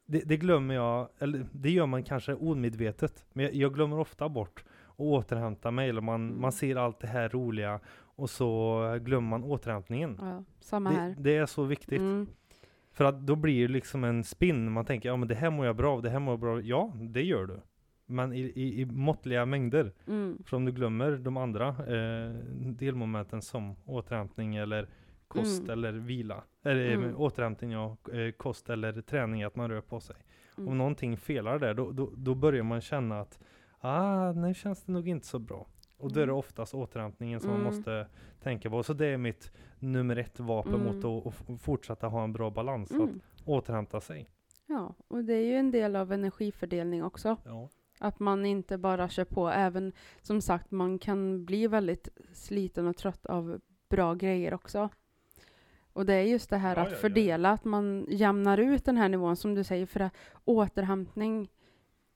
[0.10, 4.30] Det, det glömmer jag, eller det gör man kanske omedvetet, men jag, jag glömmer ofta
[4.30, 6.42] bort att återhämta mig, eller man, Mm.
[6.42, 10.18] man ser allt det här roliga och så glömmer man återhämtningen.
[10.22, 11.16] Ja, samma Det, här.
[11.20, 12.28] det är så viktigt, Mm.
[12.92, 15.66] för att då blir det liksom en spinn, man tänker ja men det här mår
[15.66, 16.66] jag bra av, det här mår jag bra av.
[16.66, 17.60] Ja, det gör du.
[18.10, 19.92] Men i, i, i måttliga mängder.
[20.08, 20.38] Mm.
[20.46, 22.32] För om du glömmer de andra eh,
[22.72, 24.90] delmomenten som återhämtning eller
[25.28, 25.72] kost Mm.
[25.72, 26.44] eller vila.
[26.64, 27.04] Eller Mm.
[27.04, 27.16] mm.
[27.18, 30.16] återhämtning och eh, kost eller träning, att man rör på sig.
[30.58, 30.70] Mm.
[30.70, 33.40] Om någonting felar där, då, då, då börjar man känna att
[33.80, 35.68] ah, nu känns det nog inte så bra.
[35.98, 36.36] Och då är det Mm.
[36.40, 37.64] oftast återhämtningen som Mm.
[37.64, 38.08] man måste
[38.44, 38.84] tänka på.
[38.84, 40.86] Så det är mitt nummer ett vapen Mm.
[40.86, 42.92] mot att, att f- fortsätta ha en bra balans.
[42.92, 43.20] Att Mm.
[43.46, 44.30] återhämta sig.
[44.68, 47.38] Ja, och det är ju en del av energifördelning också.
[47.46, 47.70] Ja.
[48.00, 52.98] Att man inte bara kör på, även som sagt, man kan bli väldigt sliten och
[52.98, 54.90] trött av bra grejer också.
[55.94, 57.02] Och det är just det här Ja, att ja, ja.
[57.02, 60.14] fördela, att man jämnar ut den här nivån som du säger, för att
[60.46, 61.50] återhämtning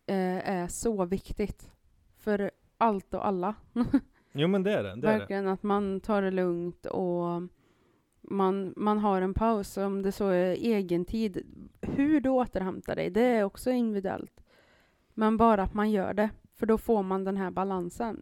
[0.06, 1.72] eh, är så viktigt.
[2.18, 3.56] För allt och alla.
[4.34, 4.90] Jo men det är det.
[4.90, 5.20] det, är det.
[5.20, 7.42] Verkligen att man tar det lugnt och
[8.22, 11.46] man, man har en paus, om det så är egen tid.
[11.82, 14.41] Hur du återhämtar dig, det är också individuellt.
[15.14, 18.22] Men bara att man gör det, för då får man den här balansen.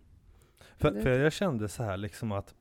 [0.77, 2.55] För, för jag kände så här liksom att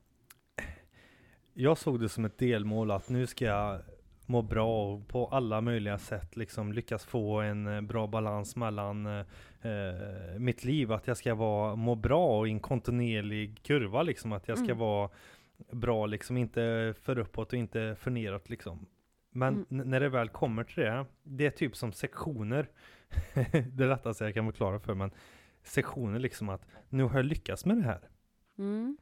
[1.55, 3.81] jag såg det som ett delmål att nu ska jag
[4.27, 9.07] må bra och på alla möjliga sätt liksom lyckas få en eh, bra balans mellan
[9.07, 9.27] eh,
[9.63, 10.93] eh, mitt liv.
[10.93, 14.33] Att jag ska vara, må bra och i en kontinuerlig kurva liksom.
[14.33, 14.79] Att jag ska Mm.
[14.79, 15.11] vara
[15.73, 18.87] bra liksom, inte för uppåt och inte för neråt liksom.
[19.39, 19.91] Men Mm.
[19.91, 22.69] när det väl kommer till det, det är typ som sektioner.
[23.75, 25.11] det är lättaste jag kan förklara för men
[25.63, 28.09] sektioner liksom att nu har jag lyckats med det här.
[28.59, 28.99] Mm.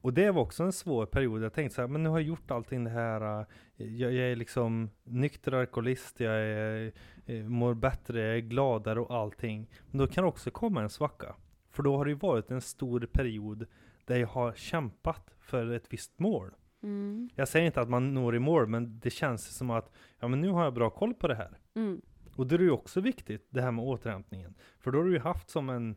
[0.00, 1.42] Och det var också en svår period.
[1.42, 3.40] Jag tänkte så här, men nu har jag gjort allting det här.
[3.40, 3.46] äh,
[3.76, 6.92] Jag, jag är liksom nykter alkoholist, jag är,
[7.26, 9.70] eh, mår bättre, jag är gladare och allting.
[9.90, 11.34] Men då kan det också komma en svacka.
[11.70, 13.66] För då har det ju varit en stor period
[14.04, 16.50] där jag har kämpat för ett visst mål.
[16.82, 17.28] Mm.
[17.34, 20.40] Jag säger inte att man når i mål, men det känns som att ja, men
[20.40, 21.58] nu har jag bra koll på det här.
[21.74, 22.00] Mm.
[22.36, 24.54] Och det är ju också viktigt, det här med återhämtningen.
[24.78, 25.96] För då har du ju haft som en,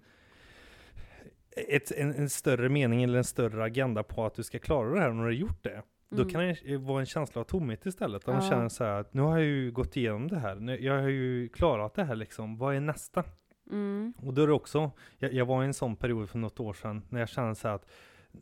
[1.70, 5.00] ett, en, en större mening eller en större agenda på att du ska klara det
[5.00, 5.10] här.
[5.10, 6.30] Och när du har gjort det, då Mm.
[6.30, 8.26] kan det vara en känsla av tomhet istället.
[8.26, 8.50] Där man Ja.
[8.50, 10.56] känner så här att nu har jag ju gått igenom det här.
[10.56, 12.58] Nu- Jag har ju klarat det här liksom.
[12.58, 13.24] Vad är nästa?
[13.72, 14.14] Mm.
[14.18, 16.74] Och då är det också, jag, jag var i en sån period för något år
[16.74, 17.90] sedan när jag kände så här att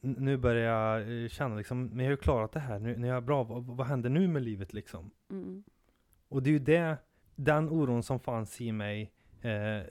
[0.01, 2.79] nu börjar jag eh, känna liksom, men jag har ju klarat det här.
[2.79, 3.43] Nu, nu är jag bra.
[3.43, 5.11] Vad, vad händer nu med livet liksom?
[5.29, 5.63] Mm.
[6.27, 6.97] Och det är ju det,
[7.35, 9.83] den oron som fanns i mig eh,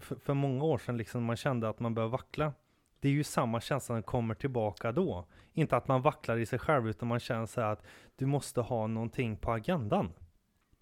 [0.00, 2.52] för, för många år sedan, liksom man kände att man började vackla.
[3.00, 5.26] Det är ju samma känsla som kommer tillbaka då.
[5.52, 7.82] Inte att man vacklar i sig själv, utan man känner så här att
[8.16, 10.12] du måste ha någonting på agendan.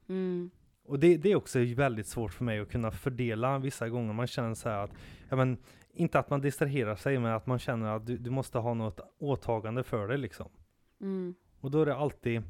[0.08, 0.50] Mm.
[0.84, 4.12] Och det, det är också väldigt svårt för mig att kunna fördela vissa gånger.
[4.12, 4.90] Man känner så här att,
[5.28, 5.58] ja men,
[5.94, 9.00] inte att man distraherar sig, men att man känner att du, du måste ha något
[9.18, 10.48] åtagande för det liksom.
[11.00, 11.34] Mm.
[11.60, 12.42] Och då är det alltid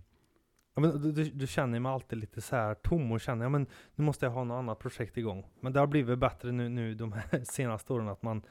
[0.75, 3.49] ja, men du, du, du känner mig alltid lite så här tom och känner ja,
[3.49, 5.47] men nu måste jag ha något annat projekt igång.
[5.61, 8.43] Men det har blivit bättre nu, nu de här senaste åren att man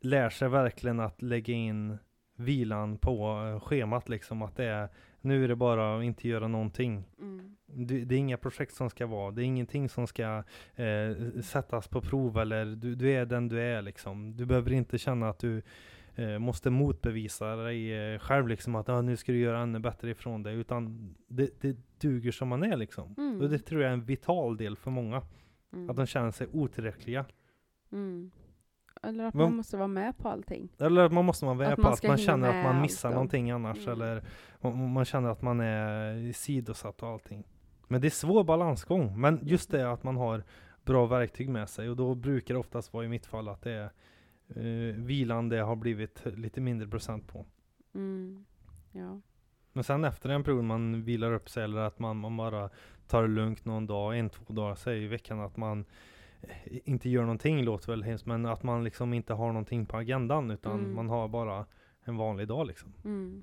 [0.00, 1.98] lär sig verkligen att lägga in
[2.36, 4.42] vilan på eh, schemat liksom.
[4.42, 4.88] Att det är
[5.24, 7.04] nu är det bara att inte göra någonting.
[7.20, 7.56] Mm.
[7.66, 10.44] Du, det är inga projekt som ska vara, det är ingenting som ska
[10.74, 14.36] eh, sättas på prov eller du, du är den du är liksom.
[14.36, 15.62] Du behöver inte känna att du
[16.14, 20.10] eh, måste motbevisa dig eh, själv liksom att ah, nu ska du göra ännu bättre
[20.10, 20.54] ifrån dig.
[20.54, 23.14] Utan det, det duger som man är liksom.
[23.18, 23.40] Mm.
[23.40, 25.22] Och det tror jag är en vital del för många.
[25.72, 25.90] Mm.
[25.90, 27.24] Att de känner sig otillräckliga.
[27.92, 28.30] Mm.
[29.08, 30.68] Eller att Men- man måste vara med på allting.
[30.78, 32.74] Eller att man måste vara med Att på man att ska man känner att man
[32.76, 33.14] allt missar då.
[33.14, 33.78] någonting annars.
[33.86, 33.92] Mm.
[33.92, 34.22] Eller
[34.60, 37.44] man, man känner att man är sidosatt och allting.
[37.88, 39.20] Men det är svår balansgång.
[39.20, 40.42] Men just det att man har
[40.84, 41.90] bra verktyg med sig.
[41.90, 43.90] Och då brukar det oftast vara i mitt fall att det är
[44.48, 47.46] eh, vilan det har blivit lite mindre procent på.
[47.94, 48.44] Mm.
[48.92, 49.20] Ja.
[49.72, 52.70] Men sen efter en period man vilar upp sig eller att man, man bara
[53.08, 55.84] tar det lugnt någon dag, en, två dagar, säger i veckan att man
[56.84, 60.50] inte gör någonting låter väl hemskt, men att man liksom inte har någonting på agendan
[60.50, 60.94] utan Mm.
[60.94, 61.66] man har bara
[62.04, 62.92] en vanlig dag liksom.
[63.04, 63.42] Mm.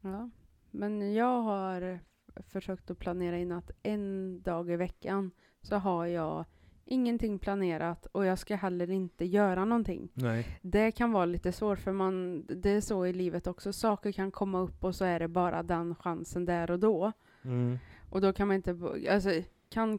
[0.00, 0.30] Ja.
[0.70, 1.98] Men jag har
[2.46, 5.30] försökt att planera in att en dag i veckan
[5.62, 6.44] så har jag
[6.84, 10.08] ingenting planerat och jag ska heller inte göra någonting.
[10.14, 10.58] Nej.
[10.62, 13.72] Det kan vara lite svårt för man, det är så i livet också.
[13.72, 17.12] Saker kan komma upp och så är det bara den chansen där och då.
[17.42, 17.78] Mm.
[18.10, 18.78] Och då kan man inte,
[19.10, 19.30] alltså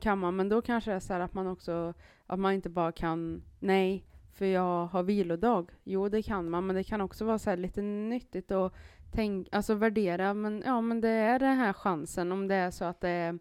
[0.01, 1.93] kan man, men då kanske det är så här att man också,
[2.27, 5.71] att man inte bara kan, nej, för jag har vilodag.
[5.83, 8.73] Jo, det kan man, men det kan också vara så här lite nyttigt att
[9.11, 12.85] tänk, alltså värdera, men ja, men det är den här chansen om det är så
[12.85, 13.39] att det är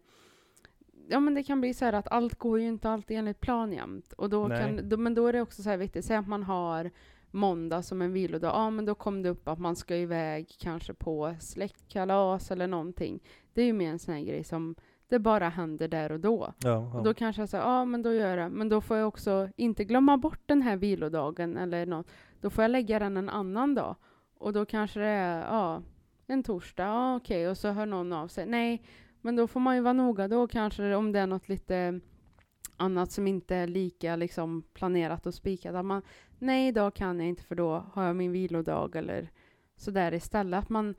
[1.07, 3.73] Ja men det kan bli så här att allt går ju inte alltid enligt plan
[3.73, 4.13] jämt.
[4.13, 4.59] Och då Nej.
[4.59, 6.91] kan, då, men då är det också så här viktigt, säg att man har
[7.31, 10.93] måndag som en vilodag, ja men då kom det upp att man ska iväg kanske
[10.93, 13.19] på släktkalas eller någonting.
[13.53, 14.75] Det är ju mer en sån här grej som
[15.11, 16.53] det bara händer där och då.
[16.63, 17.01] Ja, Och ja.
[17.03, 18.51] då kanske jag säger, ja men då gör jag.
[18.51, 22.11] Men då får jag också inte glömma bort den här vilodagen eller något.
[22.41, 23.95] Då får jag lägga den en annan dag.
[24.37, 25.81] Och då kanske det är, ja,
[26.27, 28.45] en torsdag, ja okej, och så hör någon av sig.
[28.45, 28.83] Nej,
[29.21, 31.99] men då får man ju vara noga då kanske om det är något lite
[32.77, 35.75] annat som inte är lika liksom planerat och spikat.
[35.75, 36.01] Att man,
[36.39, 39.31] nej idag kan jag inte för då har jag min vilodag eller
[39.75, 40.59] sådär istället.
[40.63, 40.95] Att man,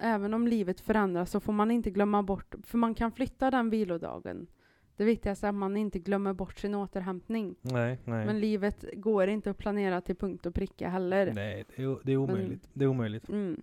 [0.00, 3.70] även om livet förändras så får man inte glömma bort, för man kan flytta den
[3.70, 4.46] vilodagen.
[4.96, 7.54] Det viktigaste är att man inte glömmer bort sin återhämtning.
[7.60, 8.26] Nej, nej.
[8.26, 11.32] Men livet går inte att planera till punkt och pricka heller.
[11.34, 12.68] nej, det är, det är omöjligt.
[12.72, 13.28] Det är omöjligt.
[13.28, 13.62] Mm.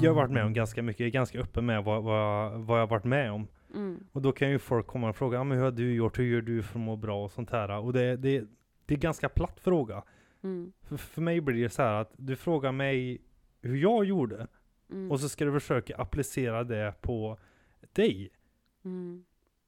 [0.00, 2.78] Jag har varit med om ganska mycket, jag är ganska öppen med vad, vad, vad
[2.78, 3.46] jag har varit med om.
[3.74, 4.04] Mm.
[4.12, 6.40] Och då kan ju folk komma och fråga, men hur har du gjort, hur gör
[6.40, 7.78] du för att må bra och sånt här.
[7.78, 8.38] Och det, det,
[8.86, 10.02] det är en ganska platt fråga.
[10.42, 10.72] Mm.
[10.82, 13.20] För, för mig blir det så här att du frågar mig
[13.62, 14.46] hur jag gjorde,
[14.90, 15.10] Mm.
[15.10, 17.38] och så ska du försöka applicera det på
[17.92, 18.30] dig.
[18.84, 19.24] Mm.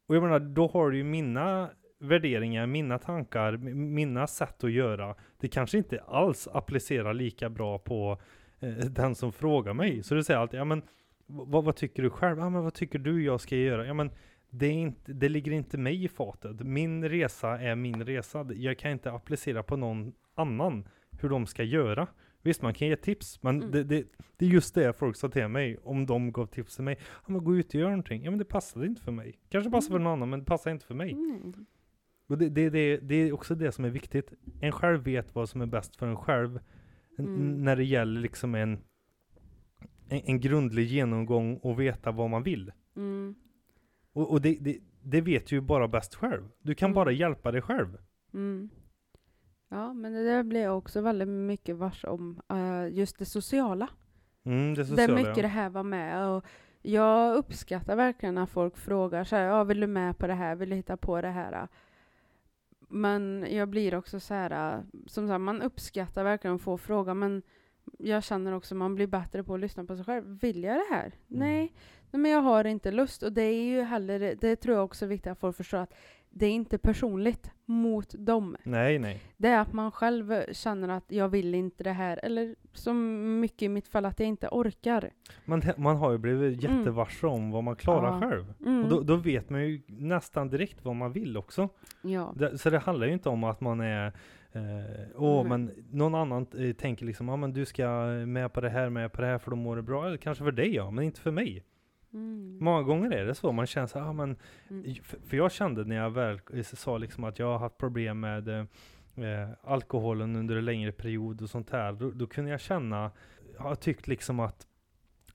[0.07, 5.15] Och jag menar, då har du ju mina värderingar, mina tankar, mina sätt att göra.
[5.41, 8.19] Det kanske inte alls applicerar lika bra på
[8.61, 10.03] eh, den som frågar mig.
[10.03, 10.83] Så du säger alltid, ja men
[11.27, 12.39] vad, vad tycker du själv?
[12.39, 13.87] Ja men vad tycker du jag ska göra?
[13.87, 14.11] Ja men
[14.51, 16.61] det, är inte, det ligger inte mig i fatet.
[16.61, 18.47] Min resa är min resa.
[18.55, 20.89] Jag kan inte applicera på någon annan
[21.20, 22.07] hur de ska göra.
[22.43, 23.70] Visst, man kan ge tips, men Mm.
[23.70, 24.05] det, det,
[24.37, 26.99] det är just det folk sa till mig, om de gav tips till mig.
[27.01, 28.24] Ja men gå ut och gör någonting.
[28.24, 29.39] Ja men det passade inte för mig.
[29.49, 30.05] Kanske passar för Mm.
[30.05, 31.12] någon annan, men det passar inte för mig.
[31.12, 31.53] Mm.
[32.29, 34.33] Och det, det, det, det är också det som är viktigt.
[34.61, 36.61] En själv vet vad som är bäst för en själv.
[37.18, 37.64] Mm.
[37.64, 38.79] När det gäller liksom en,
[40.09, 42.73] en, en grundlig genomgång och veta vad man vill.
[42.97, 43.35] Mm.
[44.13, 46.49] Och, och det, det, det vet ju bara bäst själv.
[46.63, 46.95] Du kan Mm.
[46.95, 47.97] bara hjälpa dig själv.
[48.35, 48.71] Mm.
[49.69, 52.41] Ja, men det där blir jag också väldigt mycket vars om.
[52.49, 53.89] eh, just det sociala.
[54.45, 55.13] Mm, det sociala.
[55.13, 55.43] är mycket ja.
[55.43, 56.29] det här var med.
[56.29, 56.45] Och
[56.83, 60.55] jag uppskattar verkligen när folk frågar så här, ja, vill du med på det här?
[60.57, 61.69] Vill du hitta på det här?
[62.89, 67.43] Men jag blir också så här, som sagt, man uppskattar verkligen att få fråga, men
[67.99, 70.39] jag känner också att man blir bättre på att lyssna på sig själv.
[70.41, 71.12] Vill jag det här?
[71.26, 71.72] Nej.
[72.11, 73.22] Nej, men jag har inte lust.
[73.22, 75.95] Och det är ju heller, det tror jag också är viktigt att folk förstår att
[76.30, 78.57] det är inte personligt mot dem.
[78.62, 79.22] Nej, nej.
[79.37, 83.62] Det är att man själv känner att jag vill inte det här, eller som mycket
[83.62, 85.11] i mitt fall att jag inte orkar.
[85.45, 86.78] Man, man har ju blivit Mm.
[86.78, 88.28] jättevarse om vad man klarar Ja.
[88.30, 88.53] själv.
[88.66, 88.84] Mm.
[88.84, 91.68] Och då, då vet man ju nästan direkt vad man vill också.
[92.03, 92.32] ja.
[92.37, 94.12] Det, så det handlar ju inte om att man är
[94.57, 95.49] eh, Åh, Nej.
[95.49, 97.89] men någon annan eh, tänker liksom, ja men du ska
[98.27, 100.07] med på det här, med på det här för då mår du bra.
[100.07, 101.65] Eller kanske för dig ja, men inte för mig.
[102.13, 102.59] Mm.
[102.61, 104.37] Många gånger är det så, man känner så ja men
[104.71, 104.95] Mm.
[105.03, 108.21] för, för jag kände när jag väl eh, sa liksom att jag har haft problem
[108.21, 108.65] med eh,
[109.25, 113.11] eh, alkoholen under en längre period och sånt här, då, då kunde jag känna,
[113.59, 114.67] jag tyckt liksom att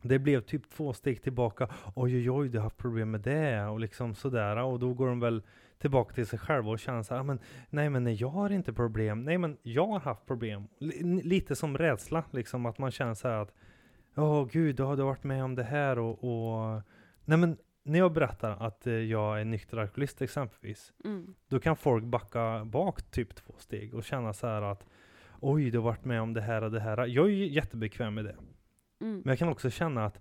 [0.01, 1.69] det blev typ två steg tillbaka.
[1.95, 4.57] Oj, oj, oj, du har haft problem med det och liksom sådär.
[4.57, 5.41] Och då går de väl
[5.81, 8.73] tillbaka till sig själva och känner så här, "Ah, men nej, men jag har inte
[8.73, 9.23] problem.
[9.23, 10.67] Nej, men jag har haft problem.
[10.81, 13.53] L- lite som rädsla, liksom att man känner så här att,
[14.15, 16.81] åh gud, du har du varit med om det här och, och
[17.25, 21.33] nej, men när jag berättar att eh, jag är nykter alkoholist exempelvis, Mm.
[21.47, 24.85] då kan folk backa bak typ två steg och känna så här att,
[25.39, 26.97] oj, du har varit med om det här och det här.
[27.07, 28.35] Jag är ju jättebekväm med det.
[29.01, 29.15] Mm.
[29.19, 30.19] Men jag kan också känna att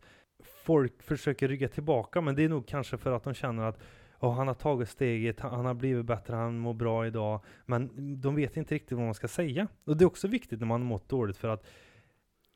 [0.64, 3.78] folk försöker rygga tillbaka, men det är nog kanske för att de känner att
[4.20, 7.40] "Åh, han har tagit steget, han han har blivit bättre, han mår bra idag.
[7.66, 7.90] Men
[8.20, 9.68] de vet inte riktigt vad man ska säga.
[9.84, 11.66] Och det är också viktigt när man har mått dåligt för att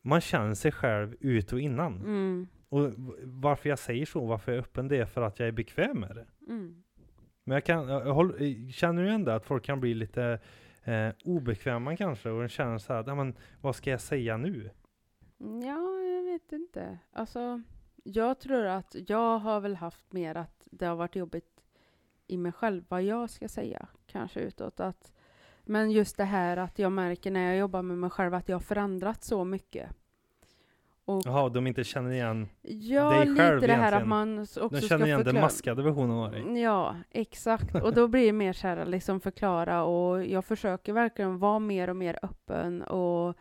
[0.03, 1.97] man känner sig själv ut och innan.
[1.97, 2.49] Mm.
[2.69, 2.93] Och
[3.23, 6.01] varför jag säger så, varför jag är öppen, det är för att jag är bekväm
[6.01, 6.27] med det.
[6.53, 6.85] Mm.
[7.45, 10.39] Men jag, kan, jag håller, känner ju ändå att folk kan bli lite
[10.85, 14.71] eh, obekväma kanske och känner så här, att, "Ja, men vad ska jag säga nu?
[15.39, 16.99] Ja, jag vet inte.
[17.13, 17.63] Alltså,
[18.05, 21.54] jag tror att jag har väl haft mer att det har varit jobbigt
[22.27, 24.81] i mig själv vad jag ska säga, kanske utåt.
[24.81, 25.13] Att,
[25.65, 28.57] men just det här att jag märker när jag jobbar med mig själv att jag
[28.57, 29.91] har förändrats så mycket.
[31.07, 34.09] Jaha, de inte känner igen, ja, dig lite själv det här att egentligen.
[34.09, 36.63] man också de känner igen den maskade versionen av dig.
[36.63, 37.75] Ja, exakt.
[37.75, 41.91] Och då blir det mer så här, liksom förklara och jag försöker verkligen vara mer
[41.91, 43.35] och mer öppen och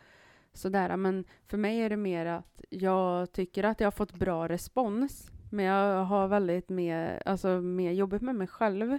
[0.52, 0.96] sådär.
[0.96, 5.30] Men för mig är det mer att jag tycker att jag har fått bra respons.
[5.54, 8.98] Men jag har väldigt mer, alltså mer jobbigt med mig själv.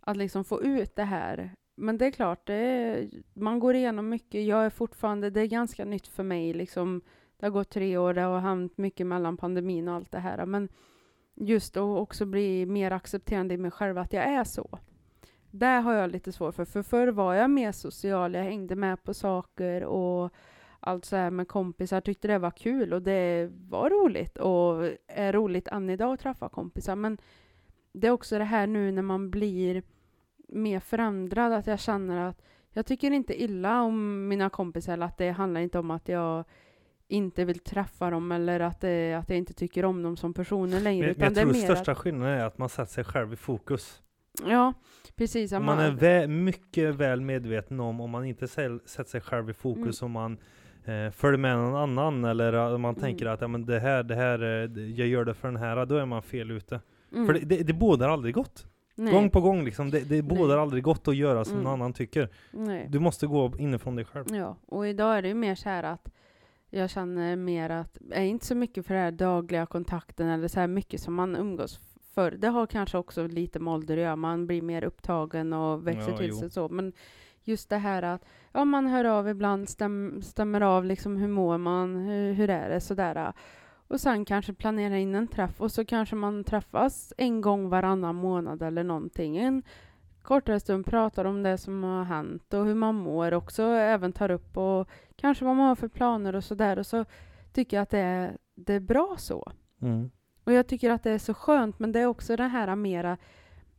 [0.00, 1.50] Att liksom få ut det här.
[1.74, 4.44] Men det är klart, det är, man går igenom mycket.
[4.44, 7.02] Jag är fortfarande, det är ganska nytt för mig liksom.
[7.36, 10.46] Det har gått tre år, det har hänt mycket mellan pandemin och allt det här.
[10.46, 10.68] Men
[11.34, 14.78] just att också bli mer accepterande i mig själv att jag är så.
[15.50, 19.02] Där har jag lite svårt för, för förr var jag mer social, jag hängde med
[19.02, 20.32] på saker och
[20.86, 25.32] allt så här med kompisar, tyckte det var kul och det var roligt och är
[25.32, 26.96] roligt än idag att träffa kompisar.
[26.96, 27.18] Men
[27.92, 29.82] det är också det här nu när man blir
[30.48, 35.18] mer förändrad, att jag känner att jag tycker inte illa om mina kompisar, eller att
[35.18, 36.44] det handlar inte om att jag
[37.08, 40.80] inte vill träffa dem eller att, det, att jag inte tycker om dem som personer
[40.80, 41.06] längre.
[41.06, 43.04] Men, men jag det är tror mer största att, skillnaden är att man sätter sig
[43.04, 44.02] själv i fokus.
[44.46, 44.72] Ja,
[45.16, 45.52] precis.
[45.52, 49.54] att Man är vä mycket väl medveten om om man inte sätter sig själv i
[49.54, 50.38] fokus, om man
[50.84, 53.00] eh, följer med någon annan eller om man Mm.
[53.00, 55.86] tänker att ja, men det här, det här, eh, jag gör det för den här,
[55.86, 56.80] då är man fel ute.
[57.12, 58.66] mm, För det, det, det bådar aldrig gott.
[58.94, 61.64] nej, Gång på gång liksom, det, det bådar aldrig gott att göra som Mm.
[61.64, 62.28] någon annan tycker.
[62.52, 62.86] nej.
[62.90, 64.24] Du måste gå inifrån dig själv.
[64.34, 66.08] Ja, och idag är det ju mer så här att
[66.70, 70.48] jag känner mer att, jag är inte så mycket för den här dagliga kontakten eller
[70.48, 71.80] så här mycket som man umgås
[72.14, 72.30] förr.
[72.38, 76.10] Det har kanske också lite med ålder att göra, man blir mer upptagen och växer
[76.10, 76.36] Ja, till jo.
[76.36, 76.68] sig så.
[76.68, 76.92] Men
[77.44, 81.58] just det här att, ja man hör av ibland, stäm, stämmer av liksom hur mår
[81.58, 83.32] man, hur, hur är det sådär.
[83.88, 88.14] Och sen kanske planera in en träff och så kanske man träffas en gång varannan
[88.14, 89.36] månad eller någonting.
[89.36, 89.62] En
[90.22, 94.30] kortare stund pratar om det som har hänt och hur man mår också, även tar
[94.30, 96.78] upp och kanske vad man har för planer och sådär.
[96.78, 97.04] Och så
[97.52, 99.52] tycker jag att det är, det är bra så.
[99.82, 100.10] Mm.
[100.44, 103.16] Och jag tycker att det är så skönt, men det är också det här mera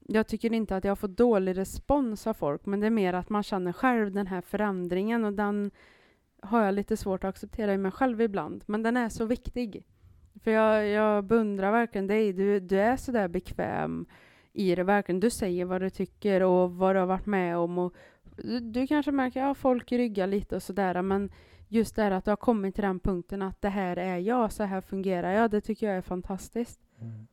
[0.07, 3.13] jag tycker inte att jag har fått dålig respons av folk, men det är mer
[3.13, 5.71] att man känner själv den här förändringen och den
[6.41, 8.63] har jag lite svårt att acceptera i mig själv ibland.
[8.67, 9.85] Men den är så viktig.
[10.43, 12.33] För jag, jag beundrar verkligen dig.
[12.33, 14.05] Du, du är så där bekväm
[14.53, 15.19] i det verkligen.
[15.19, 17.77] Du säger vad du tycker och vad du har varit med om.
[17.77, 17.93] Och
[18.35, 21.31] du, du kanske märker att ja, folk ryggar lite och sådär, men
[21.67, 24.51] just det här att du har kommit till den punkten att det här är jag,
[24.51, 26.79] så här fungerar jag, det tycker jag är fantastiskt.
[27.01, 27.27] Mm.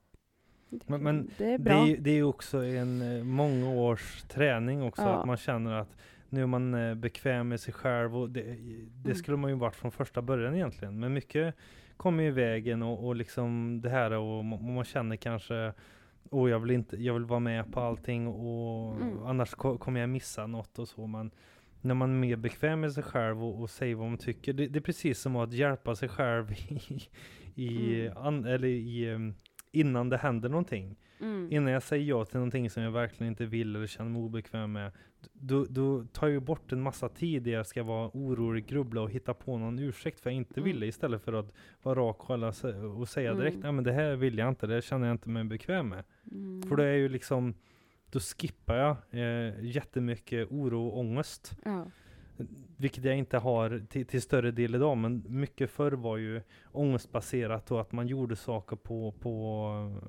[0.87, 1.87] Men- men det är Det bra.
[1.87, 5.09] ju- det är ju också en eh, många års träning också, Ja.
[5.09, 5.97] att man känner att
[6.29, 8.51] nu är man eh, bekväm med sig själv och det, det
[9.05, 9.15] Mm.
[9.15, 11.01] skulle man ju varit från första början egentligen.
[11.01, 11.55] Men mycket
[11.97, 15.73] kommer i vägen och, och liksom det här och man, man känner kanske
[16.31, 19.23] och jag vill inte, jag vill vara med på allting och Mm.
[19.27, 21.07] annars ko- kommer jag missa något och så.
[21.07, 21.31] Men
[21.81, 24.67] när man är mer bekväm med sig själv och, och säger vad man tycker, det,
[24.69, 27.01] det är precis som att hjälpa sig själv i,
[27.55, 28.17] i, Mm.
[28.17, 29.35] an, eller i em,
[29.73, 30.97] innan det händer någonting.
[31.21, 31.49] Mm.
[31.53, 34.73] Innan jag säger ja till någonting som jag verkligen inte vill eller känner mig obekväm
[34.73, 34.93] med,
[35.33, 39.01] då, då tar jag ju bort en massa tid där jag ska vara orolig, grubbla
[39.01, 40.73] och hitta på någon ursäkt för jag inte Mm.
[40.73, 41.53] ville istället för att
[41.83, 43.63] vara rak och, och säga direkt, Mm.
[43.63, 46.05] nej men det här vill jag inte, det känner jag inte mig bekväm med.
[46.33, 46.63] Mm.
[46.63, 47.55] För det är ju liksom,
[48.11, 51.53] då skippar jag eh, jättemycket oro och ångest.
[51.65, 51.87] Ja.
[52.77, 57.71] Vilket jag inte har till, till större del idag, men mycket förr var ju ångestbaserat
[57.71, 60.01] och att man gjorde saker på, på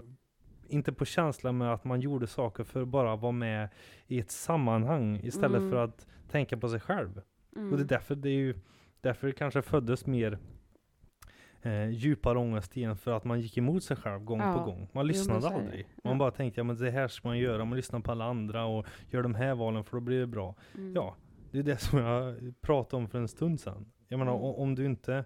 [0.67, 3.69] inte på känsla, men att man gjorde saker för att bara vara med
[4.07, 5.71] i ett sammanhang istället Mm.
[5.71, 7.21] för att tänka på sig själv.
[7.55, 7.71] Mm.
[7.71, 8.55] Och det är därför det är ju
[9.01, 10.37] därför det kanske föddes mer
[11.61, 14.57] eh, djupare ångest igen, för att man gick emot sig själv gång Ja.
[14.57, 14.87] på gång.
[14.91, 15.87] Man lyssnade aldrig.
[16.03, 16.19] Man Ja.
[16.19, 18.85] bara tänkte, ja men det här ska man göra, man lyssnar på alla andra och
[19.09, 20.55] gör de här valen för då blir det bra.
[20.75, 20.93] Mm.
[20.95, 21.15] Ja,
[21.53, 23.85] det är det som jag pratade om för en stund sedan.
[24.07, 24.43] Jag menar, Mm.
[24.45, 25.25] om du inte...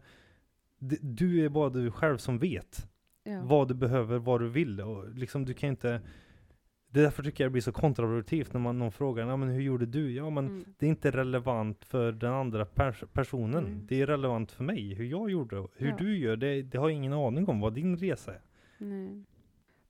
[1.01, 2.89] Du är bara du själv som vet
[3.23, 3.41] Ja.
[3.43, 4.81] vad du behöver, vad du vill.
[4.81, 6.01] Och liksom, du kan inte...
[6.89, 9.49] Det är därför tycker jag det blir så kontraproduktivt när man, någon frågar, ja men
[9.49, 10.11] hur gjorde du?
[10.11, 10.65] Ja men Mm.
[10.77, 13.65] det är inte relevant för den andra pers personen.
[13.65, 13.85] Mm.
[13.87, 15.67] Det är relevant för mig, hur jag gjorde.
[15.75, 15.95] Hur Ja.
[15.97, 18.41] du gör, det, det har jag ingen aning om vad din resa är.
[18.77, 19.23] Nej.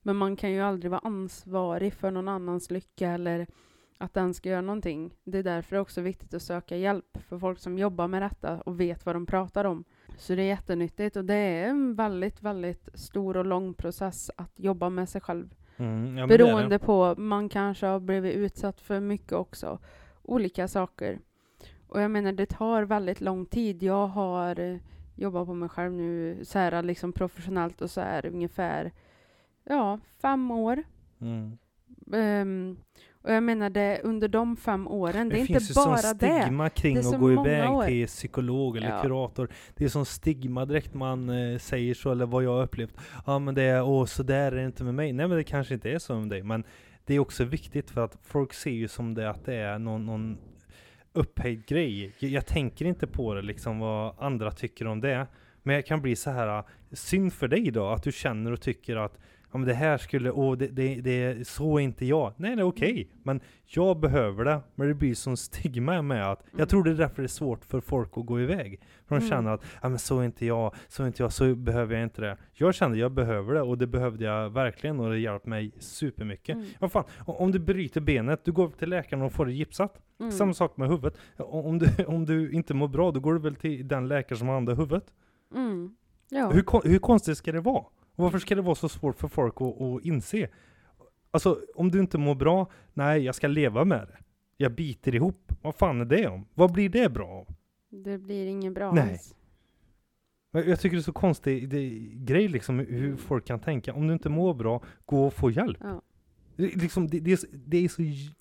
[0.02, 3.48] Men man kan ju aldrig vara ansvarig för någon annans lycka eller
[3.98, 5.14] att den ska göra någonting.
[5.24, 8.22] Det är därför det är också viktigt att söka hjälp för folk som jobbar med
[8.22, 9.84] detta och vet vad de pratar om.
[10.18, 14.52] Så det är jättenyttigt och det är en väldigt, väldigt stor och lång process att
[14.56, 15.56] jobba med sig själv.
[15.78, 16.44] Mm, ja, men det det.
[16.44, 19.80] Beroende på, man kanske har blivit utsatt för mycket också.
[20.22, 21.20] Olika saker.
[21.88, 23.84] Och jag menar, det tar väldigt lång tid.
[23.84, 24.78] Jag har eh,
[25.16, 28.92] jobbat på mig själv nu så här liksom professionellt och så här ungefär,
[29.64, 30.84] ja, fem år.
[31.20, 31.58] Mm.
[32.14, 32.78] Ehm,
[33.28, 36.18] och jag menar, det, under de fem åren, det, är inte finns ju bara sån
[36.18, 36.42] det.
[36.42, 37.86] stigma kring Det är så att gå många iväg år.
[37.86, 39.02] till psykolog eller Ja.
[39.02, 39.50] kurator.
[39.76, 42.94] Det är sån stigma direkt man eh, säger så, eller vad jag har upplevt.
[43.26, 45.14] Ja men det är, åh så där är det inte med mig.
[45.14, 46.44] Nej men det kanske inte är så med dig.
[46.44, 46.64] Men
[47.06, 50.06] det är också viktigt för att folk ser ju som det att det är någon,
[50.06, 50.38] någon
[51.14, 52.12] upphöjd grej.
[52.20, 55.28] Jag, jag tänker inte på det liksom vad andra tycker om det.
[55.64, 58.96] Men jag kan bli så här, synd för dig då, att du känner och tycker
[58.96, 59.18] att
[59.52, 62.34] ja men det här skulle, åh det, det, det så är inte jag.
[62.38, 63.08] Nej det är okej, Mm.
[63.24, 64.60] men jag behöver det.
[64.76, 66.60] Men det blir sån stigma med att, Mm.
[66.60, 68.80] jag tror det är därför det är svårt för folk att gå iväg.
[69.08, 69.30] För de Mm.
[69.30, 72.04] känner att, ja men så är inte jag, så är inte jag, så behöver jag
[72.04, 72.38] inte det.
[72.54, 76.56] Jag kände jag behöver det och det behövde jag verkligen och det hjälpte mig supermycket.
[76.56, 76.68] Mm.
[76.80, 80.02] Vad fan, om du bryter benet, du går till läkaren och får det gipsat.
[80.20, 80.32] Mm.
[80.32, 81.18] Samma sak med huvudet.
[81.38, 84.48] Om du, om du inte mår bra, då går du väl till den läkare som
[84.48, 85.06] har hand om huvudet.
[85.56, 85.96] Mm.
[86.30, 86.50] Ja.
[86.52, 87.84] Hur, hur konstigt ska det vara?
[88.18, 90.50] Varför ska det vara så svårt för folk att, att inse?
[91.32, 94.18] Alltså, om du inte mår bra, nej, jag ska leva med det.
[94.58, 95.54] Jag biter ihop.
[95.62, 96.48] Vad fan är det om?
[96.54, 97.48] Vad blir det bra av?
[97.90, 99.12] Det blir ingen bra Nej.
[99.12, 99.36] alls.
[100.52, 103.94] Jag tycker det är så konstig det, grej liksom, hur folk kan tänka.
[103.94, 105.78] Om du inte mår bra, gå och få hjälp.
[105.82, 106.02] Ja.
[106.56, 108.36] Det, liksom, det, det, är, så- det är så j-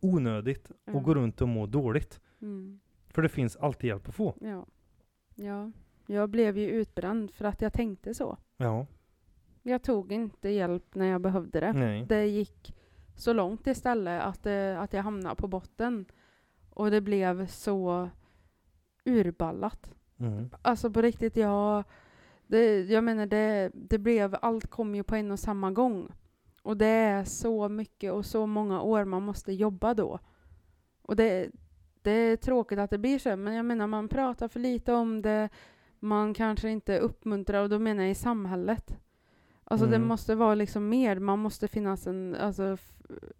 [0.00, 0.98] onödigt Ja.
[0.98, 2.20] att gå runt och må dåligt.
[2.42, 2.80] Mm.
[3.08, 4.34] För det finns alltid hjälp att få.
[4.40, 4.66] Ja.
[5.34, 5.72] ja.
[6.06, 8.38] Jag blev ju utbränd för att jag tänkte så.
[8.56, 8.86] Ja,
[9.68, 11.72] Jag tog inte hjälp när jag behövde det.
[11.72, 12.06] nej.
[12.08, 12.76] Det gick
[13.16, 16.06] så långt istället att, det, att jag hamnade på botten.
[16.70, 18.10] Och det blev så
[19.04, 19.94] urballat.
[20.18, 20.50] Mm.
[20.62, 21.84] Alltså på riktigt, jag...
[22.46, 24.36] Det, jag menar, det, det blev...
[24.42, 26.12] Allt kom ju på en och samma gång.
[26.62, 30.18] Och det är så mycket och så många år man måste jobba då.
[31.02, 31.50] Och det,
[32.02, 35.22] det är tråkigt att det blir så, men jag menar, man pratar för lite om
[35.22, 35.48] det.
[35.98, 38.98] Man kanske inte uppmuntrar, och då menar jag i samhället.
[39.68, 40.08] Alltså det Mm.
[40.08, 42.76] måste vara liksom mer, man måste finnas en, alltså,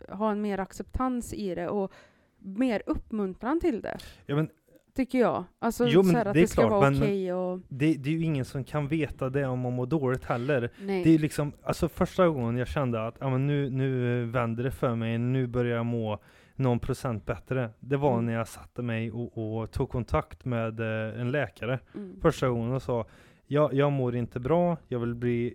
[0.08, 1.92] ha en mer acceptans i det och
[2.38, 3.98] mer uppmuntran till det.
[4.26, 4.48] Ja, men
[4.94, 5.44] Tycker jag.
[5.58, 7.60] Alltså Jo, men så här att det det ska klart, vara okej och...
[7.68, 10.70] det, det är ju ingen som kan veta det om man mår dåligt heller.
[10.82, 11.04] Nej.
[11.04, 14.70] Det är liksom, alltså första gången jag kände att ja, men nu, nu vänder det
[14.70, 16.18] för mig, nu börjar jag må
[16.54, 17.70] någon procent bättre.
[17.80, 18.26] Det var Mm.
[18.26, 22.20] när jag satte mig och, och tog kontakt med eh, en läkare mm.
[22.20, 23.04] första gången och sa
[23.46, 25.54] jag, jag mår inte bra, jag vill bli,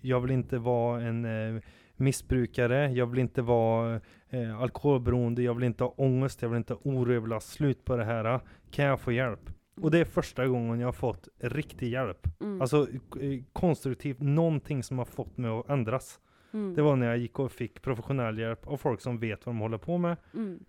[0.00, 1.62] jag vill inte vara en eh,
[1.96, 6.72] missbrukare, jag vill inte vara eh, alkoholberoende, jag vill inte ha ångest, jag vill inte
[6.72, 8.40] ha oro, jag vill ha slut på det här.
[8.70, 9.50] Kan jag få hjälp?
[9.80, 12.26] Och det är första gången jag har fått riktig hjälp.
[12.40, 12.60] Mm.
[12.60, 12.88] Alltså
[13.20, 16.20] eh, konstruktivt, någonting som har fått mig att ändras.
[16.52, 16.74] mm.
[16.74, 19.60] Det var när jag gick och fick professionell hjälp av folk som vet vad de
[19.60, 20.16] håller på med.
[20.34, 20.64] Mm.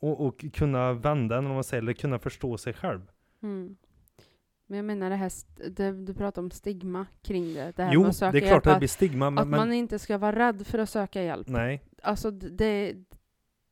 [0.00, 3.00] Och, och kunna vända, när man säger, eller kunna förstå sig själv.
[3.42, 3.76] Mm.
[4.72, 5.32] Men jag menar det här,
[5.70, 7.72] det, du pratar om stigma kring det.
[7.76, 9.42] det här Jo, med att söka det är klart hjälp, att det blir stigma, men,
[9.42, 11.48] att man men inte ska vara rädd för att söka hjälp.
[11.48, 11.82] nej.
[12.02, 12.94] Alltså det,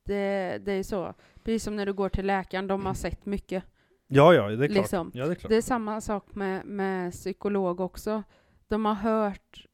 [0.04, 1.14] det, det är så.
[1.42, 3.64] Precis som när du går till läkaren, de har sett mycket.
[4.06, 4.76] Ja, ja, det är klart.
[4.76, 5.10] Liksom.
[5.14, 5.50] Ja, det är klart.
[5.50, 8.22] Det är samma sak med, med psykolog också.
[8.68, 9.66] De har hört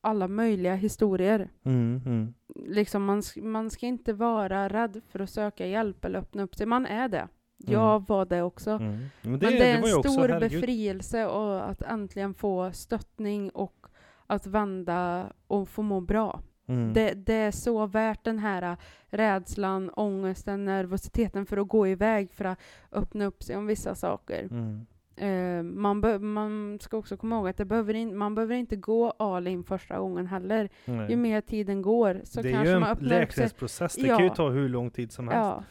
[0.00, 1.48] alla möjliga historier.
[1.64, 2.34] Mm, mm.
[2.66, 6.66] Liksom man, man ska inte vara rädd för att söka hjälp eller öppna upp sig.
[6.66, 7.28] Man är det.
[7.56, 8.70] Jag var det också.
[8.70, 8.98] Mm.
[9.22, 10.60] Men det, Men det är ju en också, stor herregud.
[10.60, 13.86] befrielse och att äntligen få stöttning och
[14.26, 16.40] att vända och få må bra.
[16.66, 16.92] Mm.
[16.92, 18.76] Det, det är så värt den här
[19.10, 22.58] rädslan, ångesten, nervositeten för att gå iväg för att
[22.92, 24.48] öppna upp sig om vissa saker.
[24.50, 24.86] Mm.
[25.16, 28.76] Eh, man, be- man ska också komma ihåg att det behöver in, man behöver inte
[28.76, 30.68] gå all in första gången heller.
[30.84, 31.10] Nej.
[31.10, 33.18] Ju mer tiden går så det är kanske ju man en öppnar upp sig.
[33.20, 34.16] läkningsprocess, det Ja.
[34.16, 35.38] kan ju ta hur lång tid som helst.
[35.44, 35.62] Ja.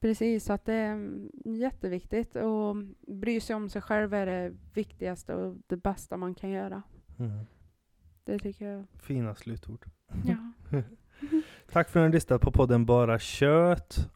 [0.00, 2.36] Precis, så att det är mm, jätteviktigt.
[2.36, 2.76] Och
[3.06, 6.82] bry sig om sig själv är det viktigaste och det bästa man kan göra.
[7.18, 7.46] Mm.
[8.24, 8.84] Det tycker jag.
[8.94, 9.86] Fina slutord.
[10.24, 10.52] Ja.
[11.72, 14.10] Tack för att ni lyssnade på podden Bara Kött.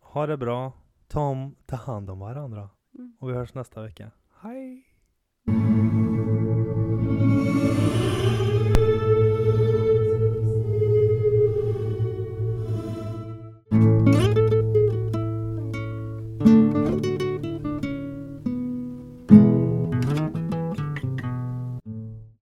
[0.00, 0.72] Ha det bra.
[1.08, 2.70] Ta, om, ta hand om varandra.
[2.94, 3.16] Mm.
[3.20, 4.10] Och vi hörs nästa vecka.
[4.40, 4.87] Hej!